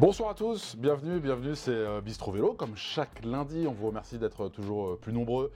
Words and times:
Bonsoir 0.00 0.30
à 0.30 0.34
tous, 0.34 0.76
bienvenue, 0.76 1.20
bienvenue, 1.20 1.54
c'est 1.54 1.72
euh, 1.72 2.00
Bistro 2.00 2.32
Vélo. 2.32 2.54
Comme 2.54 2.74
chaque 2.74 3.22
lundi, 3.22 3.66
on 3.68 3.72
vous 3.72 3.88
remercie 3.88 4.16
d'être 4.16 4.48
toujours 4.48 4.92
euh, 4.92 4.98
plus 4.98 5.12
nombreux 5.12 5.52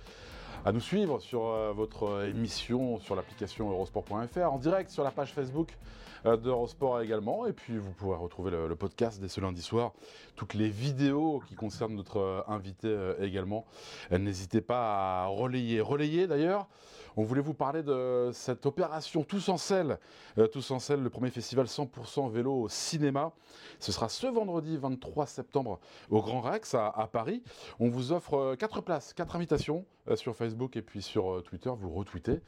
à 0.66 0.72
nous 0.72 0.80
suivre 0.80 1.18
sur 1.18 1.46
euh, 1.46 1.72
votre 1.72 2.26
émission 2.28 2.98
sur 2.98 3.16
l'application 3.16 3.70
eurosport.fr, 3.70 4.52
en 4.52 4.58
direct 4.58 4.90
sur 4.90 5.02
la 5.02 5.12
page 5.12 5.32
Facebook 5.32 5.78
d'Eurosport 6.26 7.00
également. 7.00 7.46
Et 7.46 7.54
puis 7.54 7.78
vous 7.78 7.92
pourrez 7.92 8.18
retrouver 8.18 8.50
le, 8.50 8.68
le, 8.68 8.76
podcast 8.76 9.18
dès 9.18 9.28
ce 9.28 9.40
lundi 9.40 9.62
soir, 9.62 9.94
toutes 10.36 10.52
les 10.52 10.68
vidéos 10.68 11.42
qui 11.48 11.54
concernent 11.54 11.94
notre 11.94 12.44
invité 12.46 12.94
également. 13.20 13.64
N'hésitez 14.10 14.60
pas 14.60 15.22
à 15.22 15.26
relayer. 15.26 15.80
Relayer 15.80 16.26
d'ailleurs, 16.26 16.68
on 17.16 17.22
voulait 17.22 17.40
vous 17.40 17.54
parler 17.54 17.82
de 17.82 18.30
cette 18.32 18.66
opération 18.66 19.22
Tous 19.22 19.48
en 19.48 19.56
selle, 19.56 19.98
euh, 20.38 20.46
Tous 20.46 20.70
en 20.70 20.78
selle, 20.78 21.00
le 21.00 21.10
premier 21.10 21.30
festival 21.30 21.66
100% 21.66 22.30
vélo 22.30 22.62
au 22.62 22.68
cinéma. 22.68 23.32
Ce 23.78 23.92
sera 23.92 24.08
ce 24.08 24.26
vendredi 24.26 24.76
23 24.76 25.26
septembre 25.26 25.80
au 26.10 26.20
Grand 26.22 26.40
Rex 26.40 26.74
à, 26.74 26.88
à 26.88 27.06
Paris. 27.06 27.42
On 27.78 27.88
vous 27.88 28.12
offre 28.12 28.54
4 28.56 28.80
places, 28.80 29.14
4 29.14 29.36
invitations 29.36 29.84
euh, 29.88 29.93
sur 30.16 30.36
Facebook 30.36 30.76
et 30.76 30.82
puis 30.82 31.02
sur 31.02 31.34
euh, 31.34 31.40
Twitter. 31.42 31.70
Vous 31.76 31.90
retweetez 31.90 32.40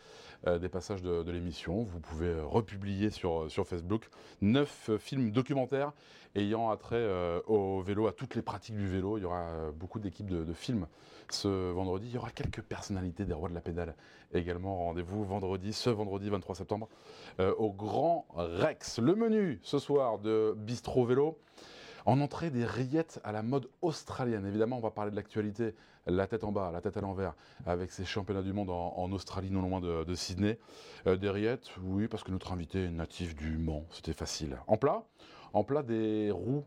euh, 0.47 0.59
des 0.59 0.69
passages 0.69 1.03
de, 1.03 1.31
l'émission. 1.31 1.83
Vous 1.83 2.01
pouvez 2.01 2.29
euh, 2.29 2.45
republier 2.45 3.11
sur, 3.11 3.49
Facebook 3.65 4.09
9 4.43 4.91
films 4.99 5.31
documentaires 5.31 5.93
ayant 6.37 6.71
attrait 6.71 6.97
euh, 6.97 7.41
au 7.47 7.81
vélo, 7.81 8.07
à 8.07 8.13
toutes 8.13 8.35
les 8.35 8.43
pratiques 8.43 8.77
du 8.77 8.87
vélo. 8.87 9.19
Il 9.19 9.23
y 9.23 9.25
aura 9.25 9.71
beaucoup 9.75 9.99
d'équipes 9.99 10.31
de, 10.31 10.53
films 10.53 10.87
ce 11.31 11.73
vendredi. 11.73 12.09
Il 12.09 12.15
y 12.15 12.19
aura 12.19 12.31
quelques 12.31 12.63
personnalités 12.63 13.25
des 13.25 13.35
rois 13.35 13.49
de 13.49 13.55
la 13.55 13.61
pédale 13.61 13.95
également. 14.33 14.77
Rendez-vous 14.77 15.25
vendredi, 15.25 15.73
ce 15.73 15.91
vendredi 15.91 16.31
23 16.31 16.55
septembre, 16.55 16.89
euh, 17.41 17.55
au 17.55 17.73
Grand 17.73 18.27
Rex. 18.35 18.99
Le 18.99 19.15
menu 19.15 19.59
ce 19.63 19.79
soir 19.79 20.19
de 20.19 20.55
Bistro 20.57 21.05
Vélo. 21.05 21.39
En 22.07 22.21
entrée, 22.21 22.51
des 22.51 22.65
rillettes 22.65 23.21
à 23.25 23.33
la 23.33 23.43
mode 23.43 23.69
australienne. 23.83 24.47
Évidemment, 24.47 24.79
on 24.79 24.81
va 24.81 24.93
parler 24.93 25.11
de 25.11 25.17
l'actualité, 25.17 25.75
la 26.07 26.29
tête 26.29 26.45
en 26.45 26.53
bas, 26.53 26.71
la 26.71 26.81
tête 26.81 26.97
à 26.97 27.01
l'envers, 27.01 27.35
avec 27.67 27.91
ces 27.91 28.05
championnats 28.05 28.43
du 28.43 28.53
monde 28.53 28.71
en, 28.71 29.11
Australie, 29.11 29.51
non 29.51 29.61
loin 29.61 29.81
de, 29.81 30.15
Sydney. 30.15 30.57
Euh, 31.09 31.17
des 31.17 31.29
rillettes, 31.29 31.69
oui, 31.83 32.07
parce 32.07 32.23
que 32.23 32.31
notre 32.31 32.53
invité 32.53 32.85
est 32.85 32.91
natif 32.91 33.35
du 33.35 33.59
Mans, 33.59 33.85
c'était 33.91 34.13
facile. 34.13 34.57
En 34.69 34.77
plat, 34.77 35.03
en 35.53 35.65
plat 35.65 35.83
des 35.83 36.31
roues, 36.31 36.65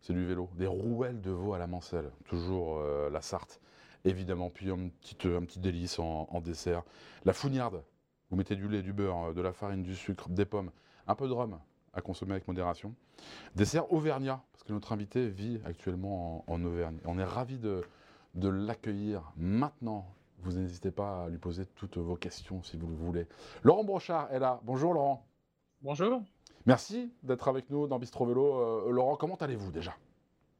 c'est 0.00 0.14
du 0.14 0.24
vélo, 0.24 0.48
des 0.54 0.66
rouelles 0.66 1.20
de 1.20 1.32
veau 1.32 1.52
à 1.52 1.58
la 1.58 1.66
mancelle, 1.66 2.10
toujours 2.24 2.78
euh, 2.78 3.10
la 3.10 3.20
Sarthe, 3.20 3.60
évidemment. 4.06 4.48
Puis 4.48 4.70
un 4.70 4.88
petit, 4.88 5.18
un 5.28 5.44
petit 5.44 5.60
délice 5.60 5.98
en, 5.98 6.28
en 6.30 6.40
dessert. 6.40 6.82
La 7.26 7.34
fougnarde, 7.34 7.82
vous 8.30 8.36
mettez 8.38 8.56
du 8.56 8.66
lait, 8.68 8.80
du 8.80 8.94
beurre, 8.94 9.34
de 9.34 9.40
la 9.42 9.52
farine, 9.52 9.82
du 9.82 9.94
sucre, 9.94 10.30
des 10.30 10.46
pommes, 10.46 10.70
un 11.06 11.14
peu 11.14 11.28
de 11.28 11.32
rhum 11.34 11.58
à 11.98 12.00
consommer 12.00 12.32
avec 12.32 12.48
modération. 12.48 12.94
Dessert 13.54 13.92
Auvergnat, 13.92 14.40
parce 14.52 14.62
que 14.62 14.72
notre 14.72 14.92
invité 14.92 15.28
vit 15.28 15.60
actuellement 15.64 16.44
en, 16.50 16.54
en 16.54 16.64
Auvergne. 16.64 16.98
On 17.04 17.18
est 17.18 17.24
ravis 17.24 17.58
de, 17.58 17.82
de 18.34 18.48
l'accueillir 18.48 19.32
maintenant. 19.36 20.06
Vous 20.40 20.52
n'hésitez 20.52 20.90
pas 20.92 21.24
à 21.24 21.28
lui 21.28 21.38
poser 21.38 21.66
toutes 21.66 21.98
vos 21.98 22.16
questions 22.16 22.62
si 22.62 22.76
vous 22.76 22.86
le 22.86 22.94
voulez. 22.94 23.26
Laurent 23.64 23.84
Brochard 23.84 24.32
est 24.32 24.38
là. 24.38 24.60
Bonjour 24.62 24.94
Laurent. 24.94 25.26
Bonjour. 25.82 26.22
Merci 26.66 27.12
d'être 27.22 27.48
avec 27.48 27.70
nous 27.70 27.86
dans 27.86 27.98
Bistro 27.98 28.26
Vélo. 28.26 28.60
Euh, 28.60 28.90
Laurent, 28.90 29.16
comment 29.16 29.36
allez-vous 29.36 29.72
déjà? 29.72 29.94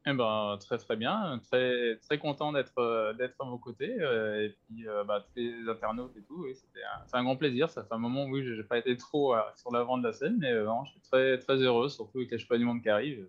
Eh 0.05 0.13
ben, 0.13 0.57
très 0.61 0.77
très 0.77 0.95
bien, 0.95 1.39
très, 1.43 1.97
très 1.97 2.17
content 2.17 2.53
d'être 2.53 2.77
euh, 2.77 3.13
d'être 3.13 3.35
à 3.39 3.43
vos 3.43 3.57
côtés 3.57 3.99
euh, 3.99 4.45
et 4.45 4.49
puis 4.49 4.87
euh, 4.87 5.03
bah, 5.03 5.25
tous 5.27 5.41
les 5.41 5.67
internautes 5.67 6.15
et 6.17 6.21
tout, 6.21 6.43
oui, 6.43 6.55
c'était 6.55 6.79
un, 7.13 7.23
grand 7.23 7.35
plaisir. 7.35 7.69
Ça 7.69 7.83
fait 7.83 7.93
un 7.93 7.99
moment 7.99 8.25
où 8.25 8.41
je 8.41 8.53
n'ai 8.53 8.63
pas 8.63 8.77
été 8.77 8.95
trop 8.95 9.35
sur 9.57 9.71
l'avant 9.71 9.97
de 9.97 10.03
la 10.03 10.13
scène, 10.13 10.37
mais 10.39 10.51
euh, 10.51 10.69
je 10.85 10.91
suis 10.91 11.01
très 11.01 11.37
très 11.37 11.57
heureux, 11.57 11.89
surtout 11.89 12.19
avec 12.19 12.31
les 12.31 12.37
Chevaliers 12.37 12.59
du 12.59 12.65
Monde 12.65 12.81
qui 12.81 12.89
arrivent. 12.89 13.27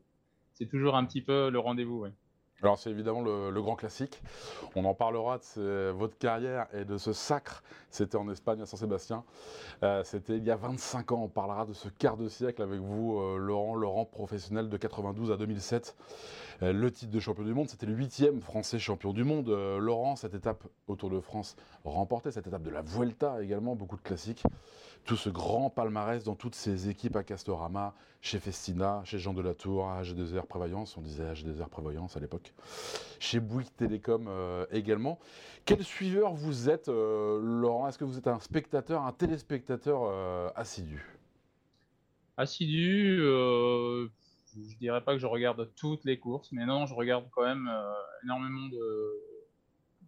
C'est 0.54 0.66
toujours 0.66 0.96
un 0.96 1.04
petit 1.04 1.22
peu 1.22 1.50
le 1.50 1.58
rendez-vous. 1.58 2.06
Alors 2.62 2.78
c'est 2.78 2.90
évidemment 2.90 3.22
le, 3.22 3.62
grand 3.62 3.74
classique. 3.74 4.22
On 4.74 4.84
en 4.84 4.92
parlera 4.92 5.38
de 5.56 5.90
votre 5.90 6.18
carrière 6.18 6.66
et 6.74 6.84
de 6.84 6.98
ce 6.98 7.12
sacre. 7.14 7.62
C'était 7.90 8.16
en 8.16 8.28
Espagne 8.28 8.60
à 8.60 8.66
Saint-Sébastien. 8.66 9.24
Euh, 9.82 10.02
C'était 10.04 10.36
il 10.36 10.44
y 10.44 10.50
a 10.50 10.56
25 10.56 11.12
ans. 11.12 11.22
On 11.24 11.28
parlera 11.28 11.64
de 11.64 11.72
ce 11.72 11.88
quart 11.88 12.18
de 12.18 12.28
siècle 12.28 12.60
avec 12.62 12.80
vous, 12.80 13.18
euh, 13.18 13.38
Laurent, 13.38 13.74
Laurent 13.74 14.04
professionnel 14.04 14.68
de 14.68 14.76
92 14.76 15.32
à 15.32 15.38
2007. 15.38 15.96
Euh, 16.62 16.72
le 16.74 16.90
titre 16.90 17.10
de 17.10 17.20
champion 17.20 17.44
du 17.44 17.54
monde, 17.54 17.68
c'était 17.68 17.86
le 17.86 17.94
huitième 17.94 18.42
français 18.42 18.78
champion 18.78 19.14
du 19.14 19.24
monde. 19.24 19.48
Laurent, 19.48 20.16
cette 20.16 20.34
étape 20.34 20.64
autour 20.86 21.08
de 21.08 21.20
France 21.20 21.56
remportée, 21.84 22.30
cette 22.30 22.46
étape 22.46 22.62
de 22.62 22.70
la 22.70 22.82
Vuelta 22.82 23.42
également, 23.42 23.74
beaucoup 23.74 23.96
de 23.96 24.02
classiques. 24.02 24.42
Tout 25.04 25.16
ce 25.16 25.28
grand 25.28 25.70
palmarès 25.70 26.22
dans 26.24 26.36
toutes 26.36 26.54
ces 26.54 26.88
équipes 26.88 27.16
à 27.16 27.24
Castorama, 27.24 27.94
chez 28.20 28.38
Festina, 28.38 29.02
chez 29.04 29.18
Jean 29.18 29.32
Delatour, 29.32 29.88
à 29.88 30.02
AG2R 30.02 30.46
Prévoyance, 30.46 30.96
on 30.96 31.00
disait 31.00 31.24
AG2R 31.24 31.68
Prévoyance 31.68 32.16
à 32.16 32.20
l'époque, 32.20 32.52
chez 33.18 33.40
Bouygues 33.40 33.74
Télécom 33.76 34.26
euh, 34.28 34.66
également. 34.70 35.18
Quel 35.64 35.82
suiveur 35.82 36.34
vous 36.34 36.68
êtes, 36.68 36.88
euh, 36.88 37.40
Laurent? 37.42 37.88
Est-ce 37.88 37.98
que 37.98 38.04
vous 38.04 38.18
êtes 38.18 38.28
un 38.28 38.38
spectateur, 38.38 39.02
un 39.02 39.12
téléspectateur 39.12 40.02
euh, 40.04 40.50
assidu? 40.54 41.18
Assidu, 42.36 43.18
je 43.18 44.76
dirais 44.78 45.02
pas 45.02 45.14
que 45.14 45.18
je 45.18 45.26
regarde 45.26 45.70
toutes 45.76 46.04
les 46.04 46.18
courses, 46.18 46.52
mais 46.52 46.66
non, 46.66 46.86
je 46.86 46.94
regarde 46.94 47.26
quand 47.32 47.44
même 47.44 47.70
énormément 48.24 48.68
de, 48.68 49.12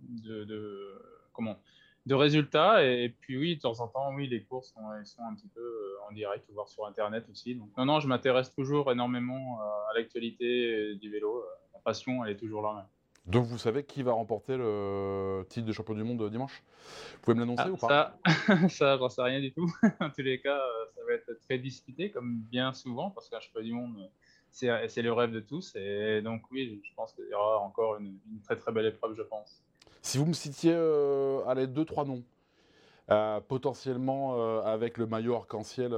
de, 0.02 0.44
de, 0.44 1.02
comment? 1.32 1.58
De 2.06 2.14
résultats. 2.14 2.84
Et, 2.84 3.08
puis 3.20 3.38
oui, 3.38 3.56
de 3.56 3.60
temps 3.60 3.80
en 3.80 3.88
temps, 3.88 4.12
oui, 4.14 4.28
les 4.28 4.42
courses 4.42 4.72
sont, 4.72 4.92
elles 4.92 5.06
sont 5.06 5.22
un 5.22 5.34
petit 5.34 5.48
peu 5.48 5.60
euh, 5.60 6.08
en 6.08 6.12
direct, 6.12 6.48
voire 6.52 6.68
sur 6.68 6.86
Internet 6.86 7.26
aussi. 7.30 7.54
Donc 7.54 7.68
non, 7.76 7.84
non, 7.84 8.00
je 8.00 8.08
m'intéresse 8.08 8.52
toujours 8.52 8.90
énormément 8.90 9.60
euh, 9.60 9.90
à 9.90 9.98
l'actualité 9.98 10.94
du 10.96 11.10
vélo. 11.10 11.44
La 11.74 11.80
passion, 11.80 12.24
elle 12.24 12.32
est 12.32 12.36
toujours 12.36 12.62
là. 12.62 12.74
Même. 12.74 12.86
Donc 13.26 13.46
vous 13.46 13.58
savez 13.58 13.84
qui 13.84 14.02
va 14.02 14.12
remporter 14.12 14.56
le 14.56 15.46
titre 15.48 15.64
de 15.66 15.72
champion 15.72 15.94
du 15.94 16.02
monde 16.02 16.28
dimanche? 16.28 16.62
Vous 17.14 17.20
pouvez 17.20 17.34
me 17.36 17.40
l'annoncer 17.40 17.62
ah, 17.66 17.70
ou 17.70 17.76
pas? 17.76 18.18
Ça, 18.24 18.68
ça 18.68 18.96
j'en 18.98 19.08
sais 19.08 19.22
rien 19.22 19.40
du 19.40 19.52
tout. 19.52 19.72
en 20.00 20.10
tous 20.10 20.22
les 20.22 20.40
cas, 20.40 20.60
ça 20.94 21.00
va 21.06 21.14
être 21.14 21.32
très 21.46 21.58
discuté, 21.58 22.10
comme 22.10 22.38
bien 22.50 22.72
souvent, 22.72 23.10
parce 23.10 23.28
qu'un 23.28 23.38
champion 23.38 23.62
du 23.62 23.72
monde, 23.72 24.10
c'est 24.50 25.02
le 25.02 25.12
rêve 25.12 25.30
de 25.30 25.40
tous. 25.40 25.76
Et 25.76 26.20
donc 26.20 26.42
oui, 26.50 26.82
je 26.82 26.94
pense 26.94 27.12
qu'il 27.12 27.28
y 27.30 27.34
aura 27.34 27.60
encore 27.60 27.96
une, 27.98 28.18
une, 28.30 28.40
très 28.42 28.56
très 28.56 28.72
belle 28.72 28.86
épreuve, 28.86 29.14
je 29.16 29.22
pense. 29.22 29.61
Si 30.02 30.18
vous 30.18 30.26
me 30.26 30.32
citiez, 30.32 30.72
euh, 30.74 31.44
allez, 31.46 31.68
deux, 31.68 31.84
trois 31.84 32.04
noms, 32.04 32.24
euh, 33.10 33.40
potentiellement 33.40 34.34
euh, 34.36 34.60
avec 34.62 34.98
le 34.98 35.06
maillot 35.06 35.36
arc-en-ciel 35.36 35.94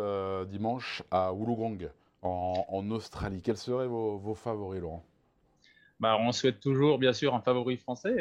dimanche 0.46 1.02
à 1.10 1.32
Wollongong, 1.32 1.90
en, 2.22 2.90
Australie, 2.90 3.42
quels 3.42 3.56
seraient 3.56 3.86
vos, 3.86 4.34
favoris, 4.34 4.80
Laurent? 4.80 5.02
Bah, 6.00 6.16
on 6.20 6.32
souhaite 6.32 6.60
toujours, 6.60 6.98
bien 6.98 7.12
sûr, 7.12 7.34
un 7.34 7.40
favori 7.40 7.76
français. 7.78 8.14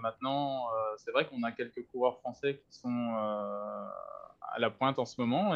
Maintenant, 0.00 0.66
c'est 0.96 1.10
vrai 1.10 1.26
qu'on 1.26 1.42
a 1.42 1.50
quelques 1.52 1.84
coureurs 1.90 2.18
français 2.18 2.60
qui 2.64 2.78
sont 2.78 3.14
à 3.16 4.58
la 4.58 4.70
pointe 4.70 4.98
en 4.98 5.04
ce 5.04 5.20
moment. 5.20 5.54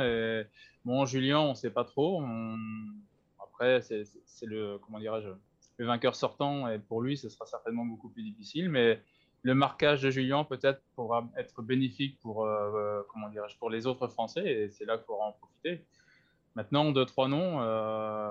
Bon, 0.85 1.05
Julien, 1.05 1.39
on 1.41 1.51
ne 1.51 1.55
sait 1.55 1.71
pas 1.71 1.85
trop. 1.85 2.23
Après, 3.43 3.81
c'est 3.81 4.07
le, 4.47 4.79
comment 4.79 4.99
dirais-je, 4.99 5.29
le 5.77 5.87
vainqueur 5.87 6.17
sortant, 6.17 6.69
et 6.69 6.79
pour 6.79 7.01
lui, 7.01 7.17
ce 7.17 7.29
sera 7.29 7.47
certainement 7.47 7.85
beaucoup 7.85 8.09
plus 8.09 8.23
difficile. 8.23 8.69
Mais 8.69 9.01
le 9.43 9.55
marquage 9.55 10.03
de 10.03 10.11
Julien 10.11 10.45
peut-être 10.45 10.81
pourra 10.95 11.29
être 11.37 11.63
bénéfique 11.63 12.19
pour, 12.21 12.45
euh, 12.45 13.03
comment 13.09 13.29
dirais-je, 13.29 13.59
pour 13.59 13.71
les 13.71 13.87
autres 13.87 14.07
Français, 14.09 14.45
et 14.45 14.71
c'est 14.71 14.85
là 14.85 14.97
qu'il 14.97 15.07
faudra 15.07 15.27
en 15.27 15.33
profiter. 15.33 15.85
Maintenant, 16.55 16.93
deux, 16.93 17.07
trois 17.07 17.29
noms. 17.29 17.61
Euh, 17.61 18.29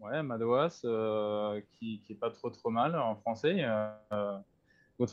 Ouais, 0.00 0.22
Madouas, 0.22 0.82
euh, 0.84 1.60
qui, 1.72 2.00
qui 2.02 2.12
est 2.12 2.16
pas 2.16 2.30
trop 2.30 2.50
trop 2.50 2.70
mal 2.70 2.94
en 2.96 3.16
français. 3.16 3.64
Euh, 4.12 4.38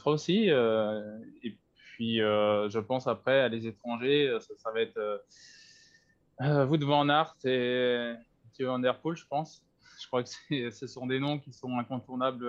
aussi. 0.05 0.49
Euh, 0.49 1.19
et 1.43 1.57
puis, 1.75 2.21
euh, 2.21 2.69
je 2.69 2.79
pense 2.79 3.07
après, 3.07 3.49
les 3.49 3.67
étrangers, 3.67 4.37
ça, 4.57 4.71
va 4.71 4.81
être 4.81 5.21
euh, 6.41 6.65
Wout 6.67 6.83
van 6.83 7.07
et 7.45 8.13
Mathieu 8.43 8.67
Van 8.67 8.79
Der 8.79 8.99
Poel, 8.99 9.15
je 9.15 9.25
pense. 9.27 9.65
Je 9.99 10.07
crois 10.07 10.23
que 10.23 10.29
ce 10.71 10.87
sont 10.87 11.07
des 11.07 11.19
noms 11.19 11.39
qui 11.39 11.53
sont 11.53 11.77
incontournables 11.77 12.43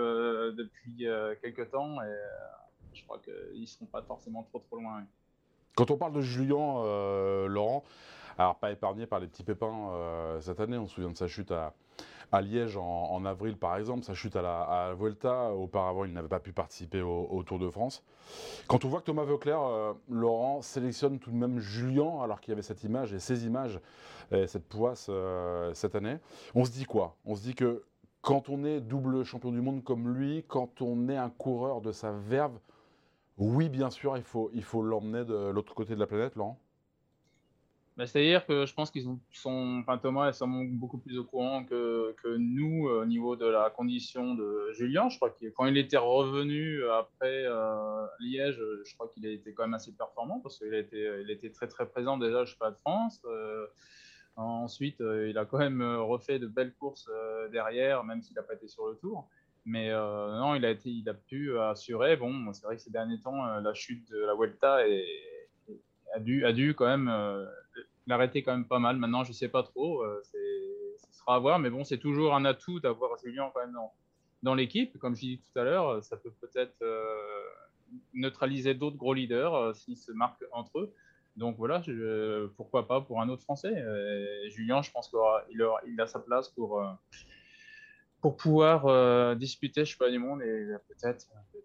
depuis 0.54 1.06
quelques 1.43 1.70
temps 1.70 2.02
et 2.02 2.14
je 2.94 3.04
crois 3.04 3.19
qu'ils 3.19 3.60
ne 3.60 3.66
seront 3.66 3.87
pas 3.87 4.02
forcément 4.02 4.43
trop 4.44 4.58
trop 4.60 4.76
loin. 4.76 5.04
Quand 5.75 5.90
on 5.90 5.96
parle 5.96 6.14
de 6.14 6.22
Julien, 6.22 6.82
Laurent, 7.46 7.84
alors 8.38 8.56
pas 8.56 8.70
épargné 8.70 9.06
par 9.06 9.20
les 9.20 9.26
petits 9.26 9.44
pépins 9.44 9.90
cette 10.40 10.60
année, 10.60 10.76
on 10.76 10.86
se 10.86 10.94
souvient 10.94 11.10
de 11.10 11.16
sa 11.16 11.26
chute 11.26 11.52
à, 11.52 11.72
Liège 12.40 12.76
en, 12.76 13.24
avril, 13.24 13.56
par 13.56 13.76
exemple, 13.76 14.04
sa 14.04 14.14
chute 14.14 14.36
à 14.36 14.42
la, 14.42 14.94
Vuelta. 14.94 15.52
Auparavant, 15.52 16.04
il 16.04 16.12
n'avait 16.12 16.28
pas 16.28 16.40
pu 16.40 16.52
participer 16.52 17.00
au, 17.00 17.42
Tour 17.44 17.58
de 17.58 17.70
France. 17.70 18.02
Quand 18.66 18.84
on 18.84 18.88
voit 18.88 19.00
que 19.00 19.06
Thomas 19.06 19.24
Veuclair, 19.24 19.62
euh, 19.62 19.92
Laurent, 20.10 20.60
sélectionne 20.60 21.18
tout 21.18 21.30
de 21.30 21.36
même 21.36 21.60
Julien, 21.60 22.20
alors 22.22 22.40
qu'il 22.40 22.50
y 22.50 22.52
avait 22.52 22.62
cette 22.62 22.82
image 22.84 23.12
et 23.12 23.20
ces 23.20 23.46
images, 23.46 23.80
et 24.32 24.46
cette 24.48 24.68
poisse 24.68 25.06
euh, 25.08 25.72
cette 25.74 25.94
année, 25.94 26.18
on 26.54 26.64
se 26.64 26.72
dit 26.72 26.84
quoi? 26.84 27.16
On 27.24 27.36
se 27.36 27.42
dit 27.42 27.54
que 27.54 27.84
quand 28.20 28.48
on 28.48 28.64
est 28.64 28.80
double 28.80 29.22
champion 29.22 29.52
du 29.52 29.60
monde 29.60 29.84
comme 29.84 30.12
lui, 30.12 30.44
quand 30.48 30.82
on 30.82 31.08
est 31.08 31.16
un 31.16 31.30
coureur 31.30 31.80
de 31.80 31.92
sa 31.92 32.10
verve, 32.10 32.58
oui, 33.38 33.68
bien 33.68 33.90
sûr, 33.90 34.16
il 34.16 34.24
faut 34.24 34.50
il 34.52 34.64
faut 34.64 34.82
l'emmener 34.82 35.24
de 35.24 35.50
l'autre 35.50 35.74
côté 35.74 35.94
de 35.94 36.00
la 36.00 36.08
planète, 36.08 36.34
Laurent 36.34 36.58
bah, 37.96 38.06
C'est-à-dire 38.06 38.44
que 38.44 38.66
je 38.66 38.75
pense 38.75 38.90
qu'ils 38.90 39.04
sont, 39.32 39.78
enfin 39.81 39.96
Thomas 39.96 40.28
est 40.28 40.43
beaucoup 40.72 40.98
plus 40.98 41.19
au 41.19 41.25
courant 41.25 41.64
que, 41.64 42.14
nous 42.37 42.88
au 42.88 43.06
niveau 43.06 43.37
de 43.37 43.46
la 43.46 43.70
condition 43.70 44.34
de 44.34 44.70
Julien. 44.72 45.08
Je 45.08 45.16
crois 45.16 45.31
que 45.31 45.46
quand 45.46 45.64
il 45.66 45.78
était 45.78 45.96
revenu 45.96 46.84
après 46.90 47.44
euh, 47.46 48.06
Liège, 48.20 48.60
je 48.84 48.94
crois 48.94 49.08
qu'il 49.08 49.26
a 49.26 49.31
été 49.31 49.54
quand 49.54 49.64
même 49.64 49.75
assez 49.75 49.93
performant 49.93 50.40
parce 50.40 50.58
qu'il 50.58 50.75
a 50.75 50.78
été, 50.78 51.20
il 51.22 51.31
était 51.31 51.50
très 51.50 51.69
très 51.69 51.87
présent 51.87 52.19
déjà 52.19 52.43
au 52.43 52.58
pas 52.58 52.70
de 52.70 52.76
France. 52.76 53.22
Euh, 53.25 53.66
ensuite, 54.37 55.00
euh, 55.00 55.31
il 55.31 55.38
a 55.38 55.46
quand 55.46 55.58
même 55.58 55.82
refait 55.82 56.38
de 56.38 56.46
belles 56.46 56.75
courses 56.75 57.08
derrière, 57.50 58.04
même 58.04 58.20
s'il 58.20 58.34
n'a 58.34 58.43
pas 58.43 58.54
été 58.54 58.69
sur 58.69 58.88
le 58.88 58.96
tour. 58.96 59.26
Mais 59.64 59.90
non, 59.90 60.54
il 60.54 60.64
a, 60.64 60.70
été, 60.70 60.90
il 60.90 61.08
a 61.08 61.14
pu 61.14 61.58
assurer. 61.58 62.16
Bon, 62.16 62.52
c'est 62.52 62.64
vrai 62.66 62.76
que 62.76 62.82
ces 62.82 62.90
derniers 62.90 63.19
temps, 63.19 63.44
la 63.58 63.75
chute 63.75 64.08
de 64.10 64.19
la 64.19 64.34
Vuelta 64.34 64.84
a 66.16 66.20
dû, 66.20 66.44
a 66.44 66.52
dû 66.52 66.75
quand 66.75 66.87
même 66.87 67.08
euh, 67.08 67.46
l'arrêter 68.06 68.43
quand 68.43 68.53
même 68.53 68.67
pas 68.67 68.79
mal. 68.79 68.97
Maintenant, 68.97 69.25
je 69.25 69.32
sais 69.32 69.49
pas 69.49 69.62
trop, 69.62 70.03
euh, 70.03 70.20
ce 70.23 71.19
sera 71.19 71.37
à 71.37 71.38
voir, 71.38 71.58
mais 71.58 71.70
bon, 71.70 71.85
c'est 71.85 71.99
toujours 71.99 72.35
un 72.35 72.44
atout 72.44 72.81
d'avoir 72.81 73.17
Julien 73.19 73.50
quand 73.53 73.61
même 73.61 73.73
dans, 73.73 73.93
dans 74.43 74.55
l'équipe. 74.55 74.99
Comme 74.99 75.14
je 75.14 75.20
disais 75.20 75.41
tout 75.43 75.58
à 75.58 75.64
l'heure, 75.64 76.03
ça 76.05 76.17
peut 76.17 76.32
peut-être 76.41 76.76
euh, 76.82 77.43
neutraliser 78.14 78.75
d'autres 78.75 78.97
gros 78.97 79.14
leaders 79.14 79.75
s'ils 79.75 79.99
se 79.99 80.12
marquent 80.12 80.44
entre 80.53 80.79
eux. 80.79 80.94
Donc 81.37 81.58
voilà, 81.58 81.82
pourquoi 82.56 82.88
pas 82.88 83.03
pour 83.03 83.20
un 83.20 83.29
autre 83.29 83.43
Français. 83.43 83.75
Julien, 84.49 84.81
je 84.81 84.91
pense 84.91 85.11
qu'il 85.11 85.69
il 85.87 86.00
a 86.00 86.06
sa 86.06 86.19
place 86.19 86.49
pour, 86.49 86.82
pour 88.23 88.38
pouvoir 88.38 89.37
disputer, 89.37 89.85
je 89.85 89.91
sais 89.93 89.99
pas, 89.99 90.11
du 90.11 90.19
monde 90.19 90.41
et 90.41 90.67
peut-être 90.88 91.26
peut 91.53 91.61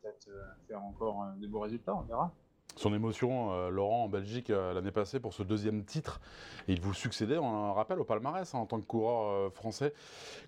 faire 0.68 0.84
encore 0.84 1.26
des 1.38 1.48
beaux 1.48 1.62
résultats, 1.62 1.96
on 1.96 2.02
verra 2.02 2.34
son 2.76 2.94
émotion, 2.94 3.54
euh, 3.54 3.70
Laurent, 3.70 4.06
en 4.06 4.10
Belgique 4.10 4.50
euh, 4.50 4.74
l'année 4.74 4.92
passée 4.92 5.20
pour 5.20 5.34
ce 5.34 5.44
deuxième 5.44 5.84
titre. 5.84 6.22
Il 6.68 6.80
vous 6.82 6.94
succédait, 6.94 7.38
on 7.38 7.74
rappelle, 7.74 8.00
au 8.00 8.04
palmarès 8.04 8.54
hein, 8.54 8.60
en 8.60 8.66
tant 8.66 8.80
que 8.80 8.86
coureur 8.86 9.32
euh, 9.32 9.50
français. 9.50 9.94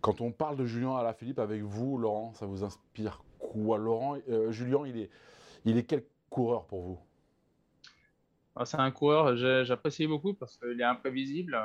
Quand 0.01 0.21
on 0.21 0.31
parle 0.31 0.57
de 0.57 0.65
Julien 0.65 0.95
Alaphilippe 0.95 1.39
avec 1.39 1.61
vous, 1.61 1.97
Laurent, 1.97 2.33
ça 2.33 2.45
vous 2.45 2.63
inspire 2.63 3.23
quoi 3.39 3.77
Laurent, 3.77 4.17
Julien, 4.49 4.85
il 4.85 4.97
est, 4.97 5.09
il 5.65 5.77
est 5.77 5.83
quel 5.83 6.03
coureur 6.29 6.65
pour 6.65 6.81
vous? 6.81 6.99
Ah, 8.55 8.65
C'est 8.65 8.79
un 8.79 8.91
coureur, 8.91 9.35
j'apprécie 9.65 10.07
beaucoup 10.07 10.33
parce 10.33 10.57
qu'il 10.57 10.79
est 10.79 10.85
imprévisible. 10.85 11.59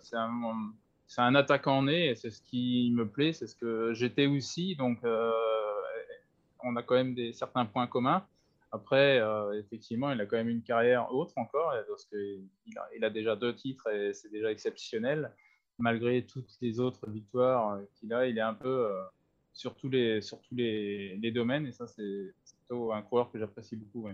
c'est 0.00 0.16
un, 0.16 0.72
un, 1.18 1.34
attaquant 1.34 1.82
né 1.82 2.10
et 2.10 2.14
c'est 2.16 2.30
ce 2.30 2.42
qui 2.42 2.90
me 2.92 3.06
plaît, 3.06 3.32
c'est 3.32 3.46
ce 3.46 3.54
que 3.54 3.92
j'étais 3.94 4.26
aussi. 4.26 4.74
Donc, 4.74 4.98
on 6.62 6.76
a 6.76 6.82
quand 6.82 6.96
même 6.96 7.14
des, 7.14 7.32
certains 7.32 7.66
points 7.66 7.86
communs. 7.86 8.26
Après, 8.72 9.18
euh, 9.18 9.58
effectivement, 9.58 10.12
il 10.12 10.20
a 10.20 10.26
quand 10.26 10.36
même 10.36 10.48
une 10.48 10.62
carrière 10.62 11.12
autre 11.12 11.32
encore, 11.36 11.74
parce 11.88 12.04
qu'il 12.04 12.48
il 12.96 13.04
a 13.04 13.10
déjà 13.10 13.34
deux 13.34 13.54
titres 13.54 13.88
et 13.92 14.12
c'est 14.12 14.30
déjà 14.30 14.50
exceptionnel. 14.50 15.32
Malgré 15.78 16.24
toutes 16.24 16.50
les 16.60 16.78
autres 16.78 17.08
victoires 17.08 17.74
euh, 17.74 17.82
qu'il 17.94 18.12
a, 18.12 18.26
il 18.26 18.38
est 18.38 18.42
un 18.42 18.54
peu 18.54 18.86
euh, 18.86 19.02
sur 19.52 19.74
tous 19.74 19.88
les, 19.88 20.20
sur 20.20 20.40
tous 20.42 20.54
les, 20.54 21.16
les 21.16 21.30
domaines, 21.32 21.66
et 21.66 21.72
ça, 21.72 21.86
c'est 21.86 22.34
plutôt 22.58 22.92
un 22.92 23.02
coureur 23.02 23.32
que 23.32 23.38
j'apprécie 23.38 23.76
beaucoup. 23.76 24.08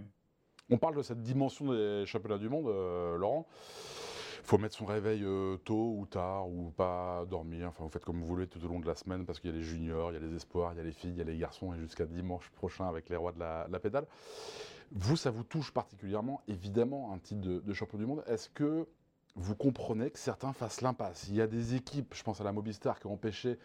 On 0.70 0.78
parle 0.78 0.96
de 0.96 1.02
cette 1.02 1.22
dimension 1.22 1.72
des 1.72 2.04
championnats 2.06 2.38
du 2.38 2.48
monde, 2.48 2.66
Laurent 2.66 3.46
faut 4.46 4.58
mettre 4.58 4.76
son 4.76 4.86
réveil 4.86 5.24
euh, 5.24 5.56
tôt 5.58 5.96
ou 5.98 6.06
tard 6.06 6.48
ou 6.48 6.70
pas 6.70 7.24
dormir. 7.28 7.68
Enfin, 7.68 7.84
vous 7.84 7.90
faites 7.90 8.04
comme 8.04 8.20
vous 8.20 8.26
voulez 8.26 8.46
tout 8.46 8.64
au 8.64 8.68
long 8.68 8.78
de 8.78 8.86
la 8.86 8.94
semaine 8.94 9.26
parce 9.26 9.40
qu'il 9.40 9.50
y 9.50 9.52
a 9.52 9.56
les 9.56 9.64
juniors, 9.64 10.12
il 10.12 10.14
y 10.14 10.16
a 10.16 10.20
les 10.20 10.34
espoirs, 10.34 10.72
il 10.72 10.76
y 10.76 10.80
a 10.80 10.84
les 10.84 10.92
filles, 10.92 11.10
il 11.10 11.18
y 11.18 11.20
a 11.20 11.24
les 11.24 11.36
garçons 11.36 11.74
et 11.74 11.78
jusqu'à 11.78 12.06
dimanche 12.06 12.48
prochain 12.50 12.88
avec 12.88 13.08
les 13.08 13.16
rois 13.16 13.32
de 13.32 13.40
la, 13.40 13.80
pédale. 13.80 14.06
Vous, 14.92 15.16
ça 15.16 15.30
vous 15.30 15.42
touche 15.42 15.72
particulièrement, 15.72 16.42
évidemment, 16.46 17.12
un 17.12 17.18
titre 17.18 17.40
de, 17.40 17.72
champion 17.72 17.98
du 17.98 18.06
monde. 18.06 18.22
Est-ce 18.28 18.48
que 18.48 18.86
vous 19.34 19.56
comprenez 19.56 20.10
que 20.10 20.18
certains 20.18 20.52
fassent 20.52 20.80
l'impasse? 20.80 21.26
Il 21.28 21.34
y 21.34 21.40
a 21.40 21.48
des 21.48 21.74
équipes, 21.74 22.14
je 22.14 22.22
pense 22.22 22.40
à 22.40 22.44
la 22.44 22.52
Mobistar, 22.52 23.00
qui 23.00 23.08
ont 23.08 23.14
empêché 23.14 23.58